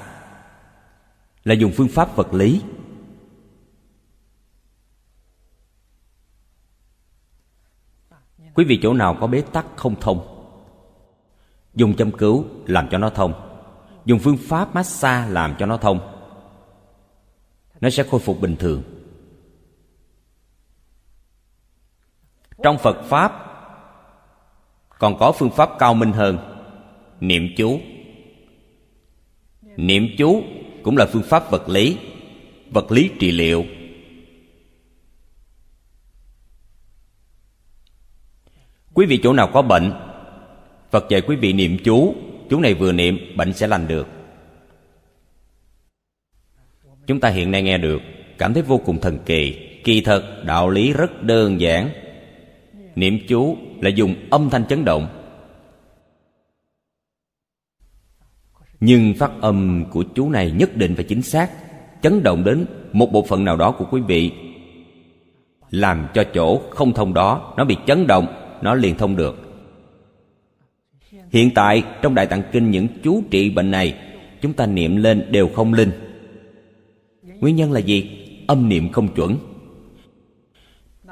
[1.45, 2.63] là dùng phương pháp vật lý.
[8.55, 10.29] Quý vị chỗ nào có bế tắc không thông.
[11.75, 13.33] Dùng châm cứu làm cho nó thông.
[14.05, 16.01] Dùng phương pháp massage làm cho nó thông.
[17.81, 18.83] Nó sẽ khôi phục bình thường.
[22.63, 23.33] Trong phật pháp,
[24.99, 26.39] còn có phương pháp cao minh hơn,
[27.21, 27.81] niệm chú.
[29.77, 30.43] Niệm chú
[30.83, 31.99] cũng là phương pháp vật lý
[32.71, 33.65] vật lý trị liệu.
[38.95, 39.93] Quý vị chỗ nào có bệnh,
[40.91, 42.15] phật dạy quý vị niệm chú.
[42.51, 44.09] Chú này vừa niệm, bệnh sẽ lành được.
[47.07, 48.03] Chúng ta hiện nay nghe được,
[48.39, 51.91] cảm thấy vô cùng thần kỳ kỳ thật, đạo lý rất đơn giản.
[52.95, 55.09] Niệm chú là dùng âm thanh chấn động.
[58.81, 61.51] Nhưng phát âm của chú này nhất định phải chính xác,
[62.03, 64.33] chấn động đến một bộ phận nào đó của quý vị,
[65.71, 69.53] làm cho chỗ không thông đó, nó bị chấn động nó liền thông được.
[71.31, 73.95] Hiện tại, trong đại tạng kinh những chú trị bệnh này,
[74.41, 75.91] chúng ta niệm lên đều không linh.
[77.23, 78.19] Nguyên nhân là gì?
[78.47, 79.37] Âm niệm không chuẩn.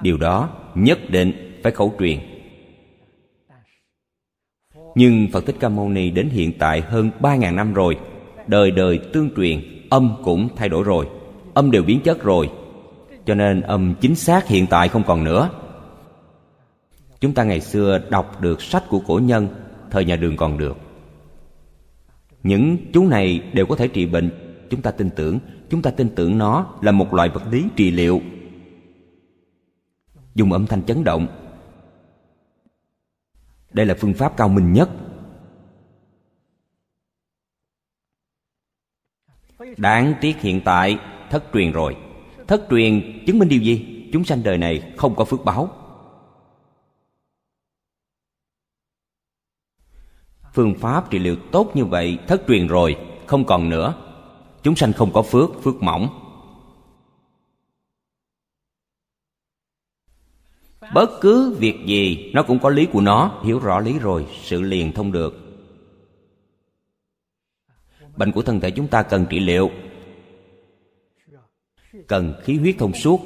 [0.03, 2.19] Điều đó nhất định phải khẩu truyền.
[4.95, 7.99] Nhưng Phật Thích Ca Mâu Ni đến hiện tại hơn ba ngàn năm rồi,
[8.47, 9.61] Đời đời tương truyền,
[9.91, 11.09] Âm cũng thay đổi rồi,
[11.55, 12.51] Âm đều biến chất rồi.
[13.27, 15.51] Cho nên âm chính xác hiện tại không còn nữa.
[17.21, 19.49] Chúng ta ngày xưa đọc được sách của cổ nhân,
[19.91, 20.77] Thời nhà đường còn được.
[22.43, 24.31] Những chú này đều có thể trị bệnh.
[24.71, 25.39] Chúng ta tin tưởng,
[25.71, 28.21] chúng ta tin tưởng nó là một loại vật lý trị liệu.
[30.35, 31.27] Dùng âm thanh chấn động.
[33.73, 34.91] Đây là phương pháp cao minh nhất.
[39.77, 40.99] Đáng tiếc hiện tại,
[41.31, 41.97] thất truyền rồi.
[42.47, 44.07] Thất truyền chứng minh điều gì?
[44.13, 45.80] Chúng sanh đời này không có phước báo.
[50.53, 52.97] Phương pháp trị liệu tốt như vậy thất truyền rồi,
[53.27, 53.95] không còn nữa.
[54.63, 56.09] Chúng sanh không có phước phước mỏng.
[60.95, 63.41] Bất cứ việc gì, nó cũng có lý của nó.
[63.45, 65.35] Hiểu rõ lý rồi, sự liền thông được.
[68.17, 69.71] Bệnh của thân thể chúng ta cần trị liệu.
[72.07, 73.21] Cần khí huyết thông suốt.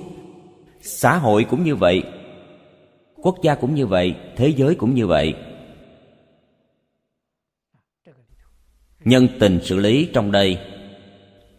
[0.80, 2.02] Xã hội cũng như vậy,
[3.16, 5.34] quốc gia cũng như vậy, thế giới cũng như vậy.
[9.04, 10.58] Nhân tình xử lý trong đây,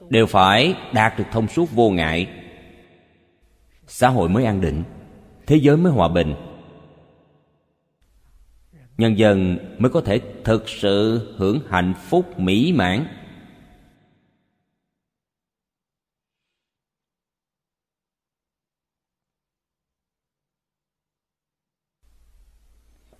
[0.09, 2.27] đều phải đạt được thông suốt vô ngại.
[3.88, 4.84] Xã hội mới an định,
[5.47, 6.35] thế giới mới hòa bình.
[8.97, 13.07] Nhân dân mới có thể thực sự hưởng hạnh phúc mỹ mãn.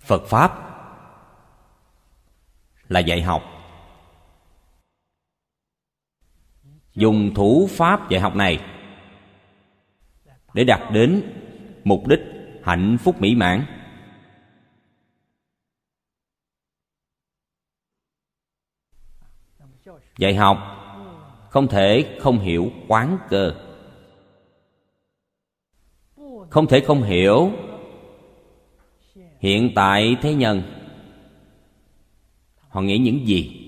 [0.00, 0.52] Phật pháp
[2.88, 3.55] là dạy học.
[6.96, 8.60] Dùng thủ pháp dạy học này
[10.54, 11.22] để đạt đến
[11.84, 12.20] mục đích
[12.62, 13.66] hạnh phúc mỹ mãn.
[20.18, 20.58] Dạy học
[21.50, 23.54] không thể không hiểu quán cơ,
[26.50, 27.50] không thể không hiểu
[29.38, 30.62] hiện tại thế nhân.
[32.68, 33.65] Họ nghĩ những gì?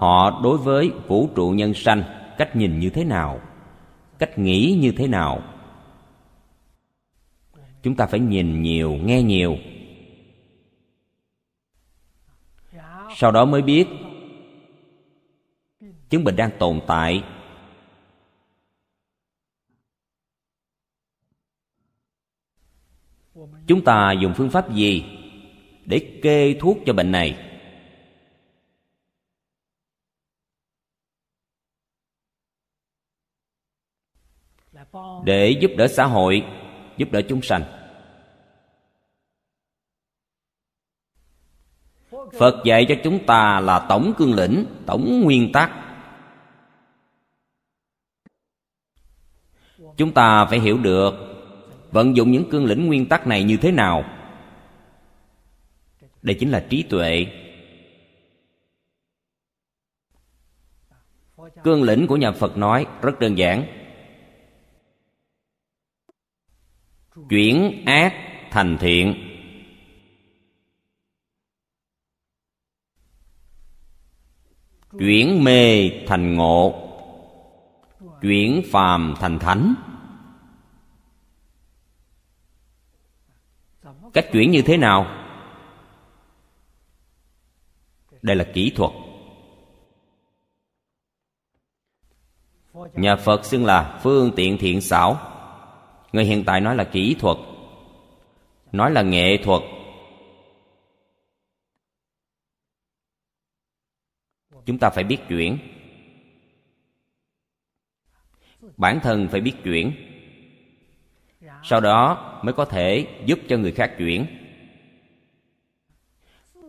[0.00, 2.02] Họ đối với vũ trụ nhân sanh,
[2.38, 3.40] cách nhìn như thế nào?
[4.18, 5.42] Cách nghĩ như thế nào?
[7.82, 9.56] Chúng ta phải nhìn nhiều, nghe nhiều.
[13.16, 13.86] Sau đó mới biết
[16.08, 17.24] chứng bệnh đang tồn tại.
[23.66, 25.04] Chúng ta dùng phương pháp gì
[25.84, 27.49] để kê thuốc cho bệnh này?
[35.24, 36.44] Để giúp đỡ xã hội,
[36.96, 37.62] giúp đỡ chúng sanh.
[42.38, 45.70] Phật dạy cho chúng ta là tổng cương lĩnh, tổng nguyên tắc.
[49.96, 51.14] Chúng ta phải hiểu được
[51.90, 54.04] vận dụng những cương lĩnh nguyên tắc này như thế nào.
[56.22, 57.26] Đây chính là trí tuệ.
[61.64, 63.79] Cương lĩnh của nhà phật nói rất đơn giản.
[67.28, 68.14] Chuyển ác
[68.50, 69.26] thành thiện.
[74.98, 76.86] Chuyển mê thành ngộ.
[78.22, 79.74] Chuyển phàm thành thánh.
[84.14, 85.06] Cách chuyển như thế nào?
[88.22, 88.90] Đây là kỹ thuật.
[92.94, 95.29] Nhà phật xưng là phương tiện thiện xảo
[96.12, 97.36] người hiện tại nói là kỹ thuật.
[98.72, 99.62] Nói là nghệ thuật.
[104.66, 105.58] Chúng ta phải biết chuyển.
[108.76, 109.92] Bản thân phải biết chuyển.
[111.62, 114.26] Sau đó mới có thể giúp cho người khác chuyển.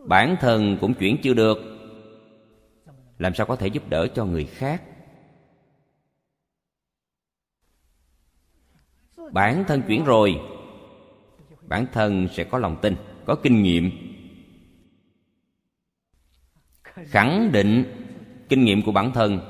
[0.04, 1.58] Bản thân cũng chuyển chưa được.
[3.18, 4.82] Làm sao có thể giúp đỡ cho người khác?
[9.32, 10.40] Bản thân chuyển rồi,
[11.62, 13.90] bản thân sẽ có lòng tin, có kinh nghiệm.
[16.82, 17.84] Khẳng định
[18.48, 19.40] kinh nghiệm của bản thân,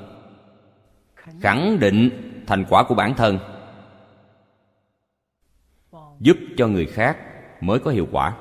[1.15, 2.09] khẳng định
[2.47, 3.39] thành quả của bản thân,
[6.19, 7.17] giúp cho người khác
[7.61, 8.37] mới có hiệu quả.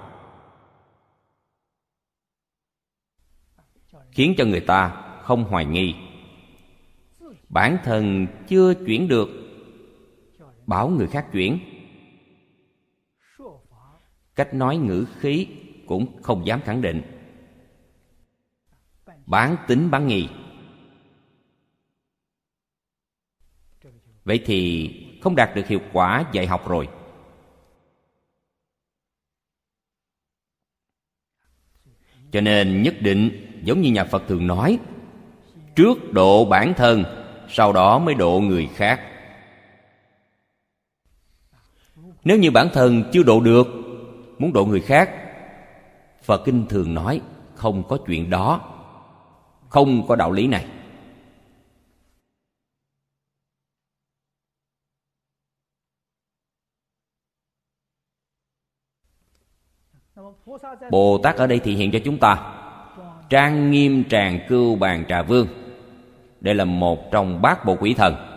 [4.10, 4.88] Khiến cho người ta
[5.22, 5.94] không hoài nghi.
[7.48, 9.41] Bản thân chưa chuyển được
[10.72, 11.58] bảo người khác chuyển.
[14.34, 15.46] Cách nói ngữ khí
[15.86, 17.02] cũng không dám khẳng định.
[19.26, 20.28] Bán tính bán nghi.
[24.24, 24.90] Vậy thì
[25.22, 26.88] không đạt được hiệu quả dạy học rồi.
[32.32, 33.30] Cho nên nhất định,
[33.64, 34.78] giống như nhà phật thường nói,
[35.76, 37.04] trước độ bản thân,
[37.48, 39.11] sau đó mới độ người khác.
[42.24, 43.66] Nếu như bản thân chưa độ được,
[44.38, 45.10] muốn độ người khác,
[46.22, 47.20] phật kinh thường nói
[47.54, 48.60] không có chuyện đó,
[49.68, 50.66] không có đạo lý này.
[60.90, 62.58] Bồ tát ở đây thị hiện cho chúng ta
[63.30, 65.46] trang nghiêm tràng cưu bàn trà vương
[66.40, 68.31] đây là một trong bát bộ quỷ thần.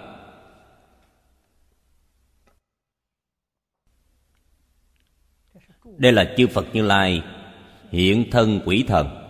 [5.98, 7.24] Đây là chư phật như lai,
[7.90, 9.22] hiện thân quỷ thần.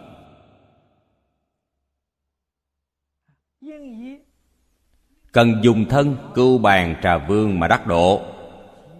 [5.32, 8.26] Cần dùng thân cưu bàn trà vương mà đắc độ,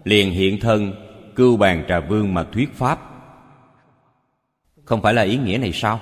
[0.04, 0.94] liền hiện thân
[1.36, 3.00] cưu bàn trà vương mà thuyết pháp.
[4.86, 6.00] Không phải là ý nghĩa này sao?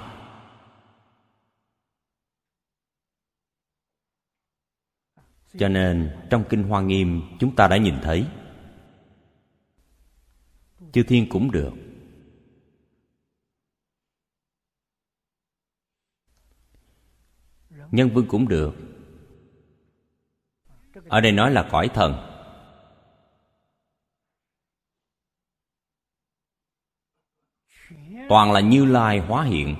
[5.57, 8.25] Cho nên trong kinh hoa nghiêm chúng ta đã nhìn thấy
[10.93, 11.71] chư thiên cũng được.
[17.91, 18.73] Nhân vương cũng được.
[21.07, 22.29] Ở đây nói là cõi thần.
[28.29, 29.75] Toàn là như lai hóa hiện.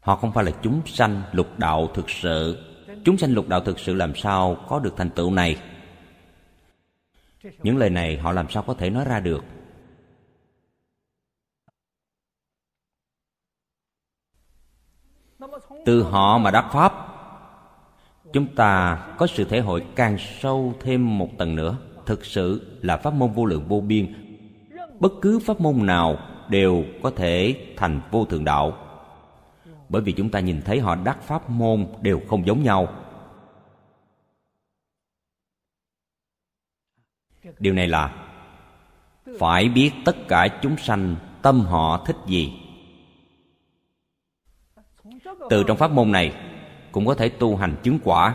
[0.00, 2.68] Họ không phải là chúng sanh lục đạo thực sự.
[3.04, 5.71] Chúng sanh lục đạo thực sự làm sao có được thành tựu này?
[7.62, 9.44] Những lời này họ làm sao có thể nói ra được?
[15.84, 16.92] Từ họ mà đắc pháp,
[18.32, 21.76] chúng ta có sự thể hội càng sâu thêm một tầng nữa.
[22.06, 24.14] Thực sự là pháp môn vô lượng vô biên.
[25.00, 28.72] Bất cứ pháp môn nào đều có thể thành vô thượng đạo.
[29.88, 32.88] Bởi vì chúng ta nhìn thấy họ đắc pháp môn đều không giống nhau.
[37.58, 38.28] Điều này là,
[39.38, 42.52] phải biết tất cả chúng sanh tâm họ thích gì.
[45.50, 46.34] Từ trong pháp môn này,
[46.92, 48.34] cũng có thể tu hành chứng quả.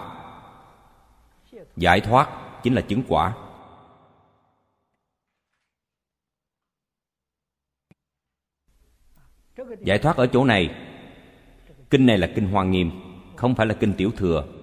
[1.76, 2.30] Giải thoát
[2.64, 3.34] chính là chứng quả.
[9.82, 10.76] Giải thoát ở chỗ này,
[11.90, 12.92] kinh này là kinh hoa nghiêm,
[13.36, 14.57] không phải là kinh tiểu thừa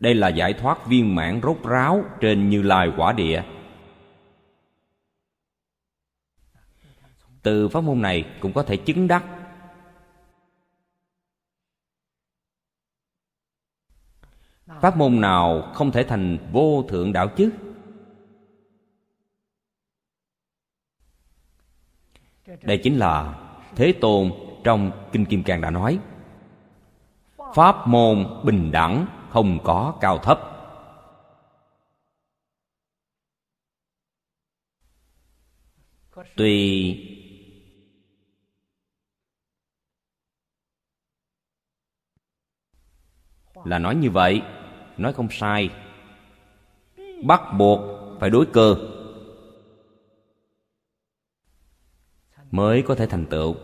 [0.00, 3.42] đây là giải thoát viên mãn rốt ráo trên như lai quả địa.
[7.42, 9.24] Từ pháp môn này cũng có thể chứng đắc.
[14.80, 17.52] Pháp môn nào không thể thành vô thượng đạo chứ?
[22.62, 23.38] Đây chính là
[23.76, 24.32] thế tôn
[24.64, 25.98] trong kinh kim cang đã nói.
[27.54, 30.40] Pháp môn bình đẳng không có cao thấp.
[36.36, 36.96] Tuy
[43.64, 44.42] là nói như vậy,
[44.96, 45.70] nói không sai.
[47.24, 47.80] Bắt buộc
[48.20, 48.76] phải đối cơ
[52.50, 53.56] mới có thể thành tựu.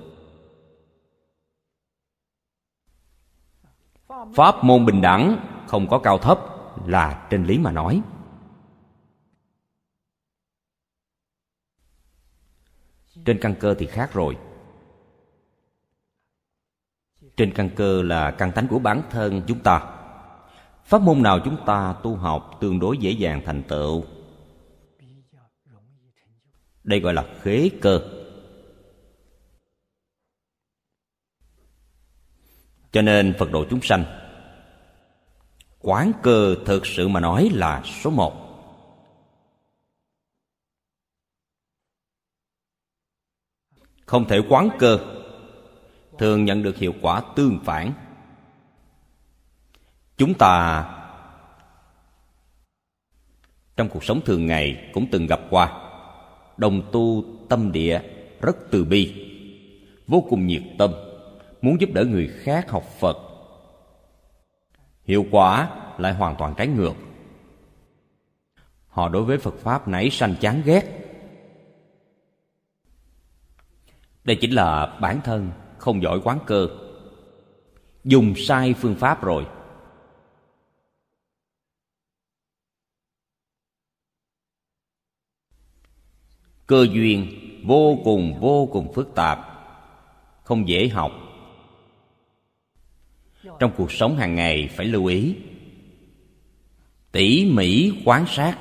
[4.35, 6.39] Pháp môn bình đẳng không có cao thấp
[6.87, 8.03] là trên lý mà nói.
[13.25, 14.37] Trên căn cơ thì khác rồi.
[17.37, 19.93] Trên căn cơ là căn tánh của bản thân chúng ta.
[20.85, 24.05] Pháp môn nào chúng ta tu học tương đối dễ dàng thành tựu?
[26.85, 28.01] Đây gọi là khế cơ.
[32.93, 34.26] Cho nên phật độ chúng sanh
[35.87, 38.35] quán cơ thực sự mà nói là số một.
[44.07, 44.99] Không thể quán cơ,
[46.19, 47.93] thường nhận được hiệu quả tương phản.
[50.17, 50.85] Chúng ta
[53.77, 55.91] trong cuộc sống thường ngày cũng từng gặp qua,
[56.57, 58.01] đồng tu tâm địa
[58.41, 59.15] rất từ bi,
[60.07, 60.93] vô cùng nhiệt tâm,
[61.63, 63.36] muốn giúp đỡ người khác học phật
[65.07, 66.95] hiệu quả lại hoàn toàn trái ngược.
[68.89, 70.83] Họ đối với phật pháp nảy sanh chán ghét.
[74.25, 76.69] Đây chính là bản thân không giỏi quán cơ.
[78.05, 79.47] Dùng sai phương pháp rồi.
[86.67, 87.27] Cơ duyên
[87.67, 89.39] vô cùng vô cùng phức tạp.
[90.45, 91.26] Không dễ học
[93.59, 95.35] trong cuộc sống hàng ngày, phải lưu ý.
[97.13, 98.59] Tỉ mỉ quan sát.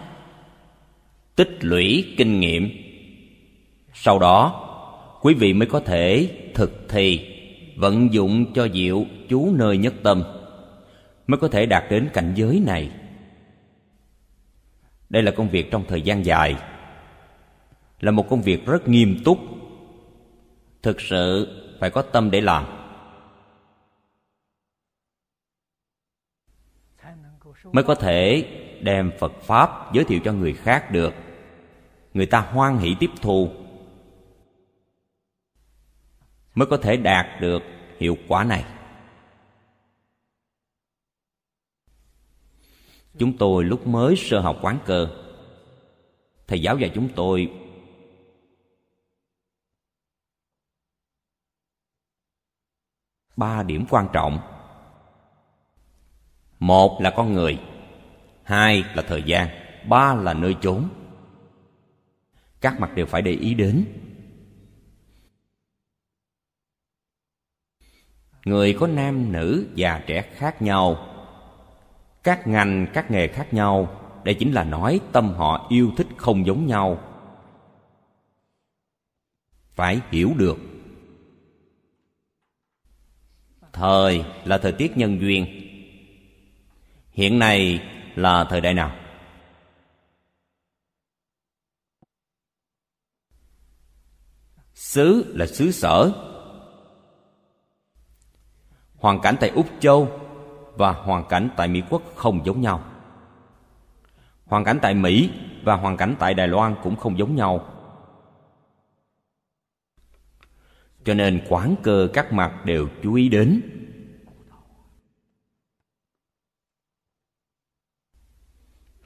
[1.35, 2.69] Tích lũy kinh nghiệm.
[3.93, 4.61] Sau đó,
[5.21, 7.19] quý vị mới có thể thực thi,
[7.75, 10.23] vận dụng cho diệu chú nơi nhất tâm,
[11.27, 12.89] mới có thể đạt đến cảnh giới này.
[15.09, 16.55] Đây là công việc trong thời gian dài,
[17.99, 19.39] là một công việc rất nghiêm túc.
[20.83, 21.47] Thực sự
[21.79, 22.65] phải có tâm để làm.
[27.71, 28.49] Mới có thể
[28.81, 31.13] đem phật pháp giới thiệu cho người khác được.
[32.13, 33.49] Người ta hoan hỷ tiếp thu,
[36.55, 37.63] mới có thể đạt được
[37.99, 38.65] hiệu quả này.
[43.17, 45.07] Chúng tôi lúc mới sơ học quán cơ,
[46.47, 47.51] thầy giáo dạy chúng tôi
[53.35, 54.54] ba điểm quan trọng
[56.67, 57.59] một là con người,
[58.43, 59.49] hai là thời gian,
[59.89, 60.89] ba là nơi chốn.
[62.61, 63.85] Các mặt đều phải để ý đến.
[68.45, 71.07] Người có nam, nữ già trẻ khác nhau.
[72.23, 76.45] Các ngành, các nghề khác nhau, đây chính là nói tâm họ yêu thích không
[76.45, 76.99] giống nhau.
[79.69, 80.57] Phải hiểu được.
[83.73, 85.64] Thời là thời tiết nhân duyên
[87.15, 87.83] hiện nay
[88.15, 88.95] là thời đại nào?
[94.73, 96.11] Xứ là xứ sở.
[98.95, 100.19] Hoàn cảnh tại úc châu
[100.75, 102.83] và hoàn cảnh tại mỹ quốc không giống nhau.
[104.45, 105.29] Hoàn cảnh tại mỹ
[105.63, 107.71] và hoàn cảnh tại đài loan cũng không giống nhau.
[111.05, 113.61] Cho nên quán cơ các mặt đều chú ý đến.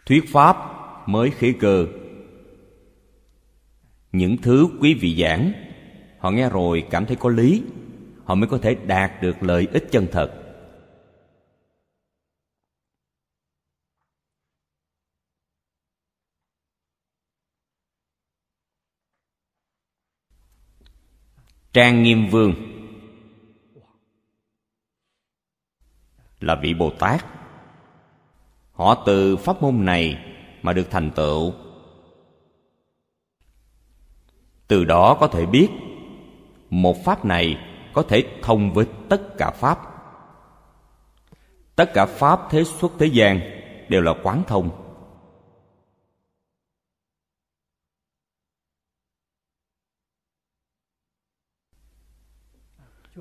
[0.09, 0.57] Thuyết pháp
[1.05, 1.87] mới khế cơ.
[4.11, 5.53] Những thứ quý vị giảng,
[6.19, 7.63] họ nghe rồi cảm thấy có lý,
[8.23, 10.31] họ mới có thể đạt được lợi ích chân thật.
[21.73, 22.53] Trang nghiêm vương
[26.39, 27.38] là vị bồ tát
[28.79, 30.17] họ từ pháp môn này
[30.61, 31.53] mà được thành tựu.
[34.67, 35.67] Từ đó có thể biết,
[36.69, 37.57] một pháp này
[37.93, 39.79] có thể thông với tất cả pháp.
[41.75, 43.39] Tất cả pháp thế xuất thế gian
[43.89, 44.69] đều là quán thông.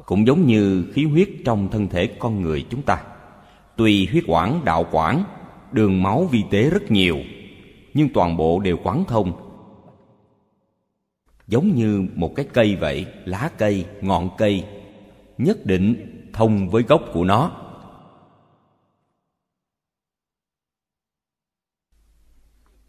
[0.06, 3.04] Cũng giống như khí huyết trong thân thể con người chúng ta.
[3.76, 5.24] Tuy huyết quản, đạo quản
[5.72, 7.18] đường máu vi tế rất nhiều,
[7.94, 9.32] nhưng toàn bộ đều quán thông.
[11.46, 14.64] Giống như một cái cây vậy, lá cây, ngọn cây,
[15.38, 17.52] nhất định thông với gốc của nó.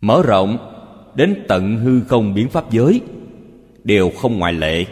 [0.02, 0.58] Mở rộng,
[1.16, 3.02] đến tận hư không biến pháp giới,
[3.84, 4.86] đều không ngoại lệ.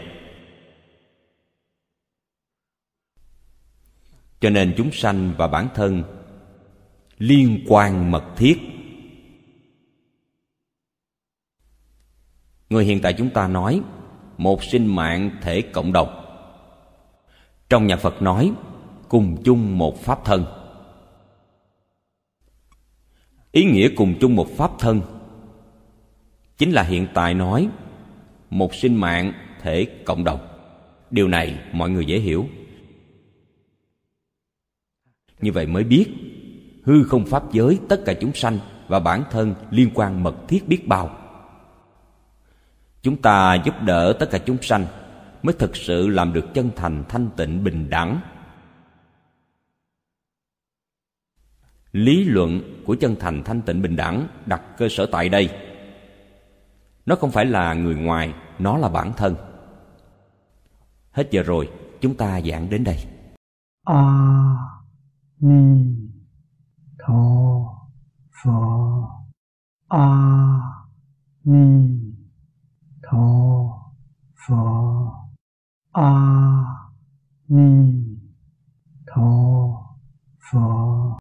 [4.39, 6.03] Cho nên chúng sanh và bản thân
[7.17, 8.57] liên quan mật thiết.
[12.69, 13.81] Người hiện tại chúng ta nói,
[14.37, 16.23] một sinh mạng thể cộng đồng.
[17.69, 18.51] Trong nhà phật nói,
[19.09, 20.45] cùng chung một pháp thân.
[23.51, 25.01] Ý nghĩa cùng chung một pháp thân
[26.57, 27.69] chính là hiện tại nói,
[28.49, 30.47] một sinh mạng thể cộng đồng.
[31.11, 32.47] Điều này mọi người dễ hiểu.
[35.41, 36.05] Như vậy mới biết
[36.87, 40.67] hư không pháp giới, tất cả chúng sanh và bản thân liên quan mật thiết
[40.67, 41.17] biết bao.
[43.01, 44.85] Chúng ta giúp đỡ tất cả chúng sanh
[45.43, 48.21] mới thực sự làm được chân thành, thanh tịnh, bình đẳng.
[51.91, 55.49] Lý luận của chân thành, thanh tịnh, bình đẳng đặt cơ sở tại đây.
[57.05, 59.35] Nó không phải là người ngoài, nó là bản thân.
[61.11, 61.69] Hết giờ rồi,
[62.01, 62.97] chúng ta giảng đến đây.
[63.83, 64.57] A
[65.39, 66.06] ni
[67.07, 67.87] 陀
[68.31, 69.09] 佛
[69.87, 70.85] 阿
[71.41, 72.13] 弥
[73.01, 73.93] 陀
[74.35, 75.29] 佛
[75.93, 76.91] 阿
[77.45, 78.19] 弥
[79.05, 79.95] 陀
[80.37, 81.07] 佛。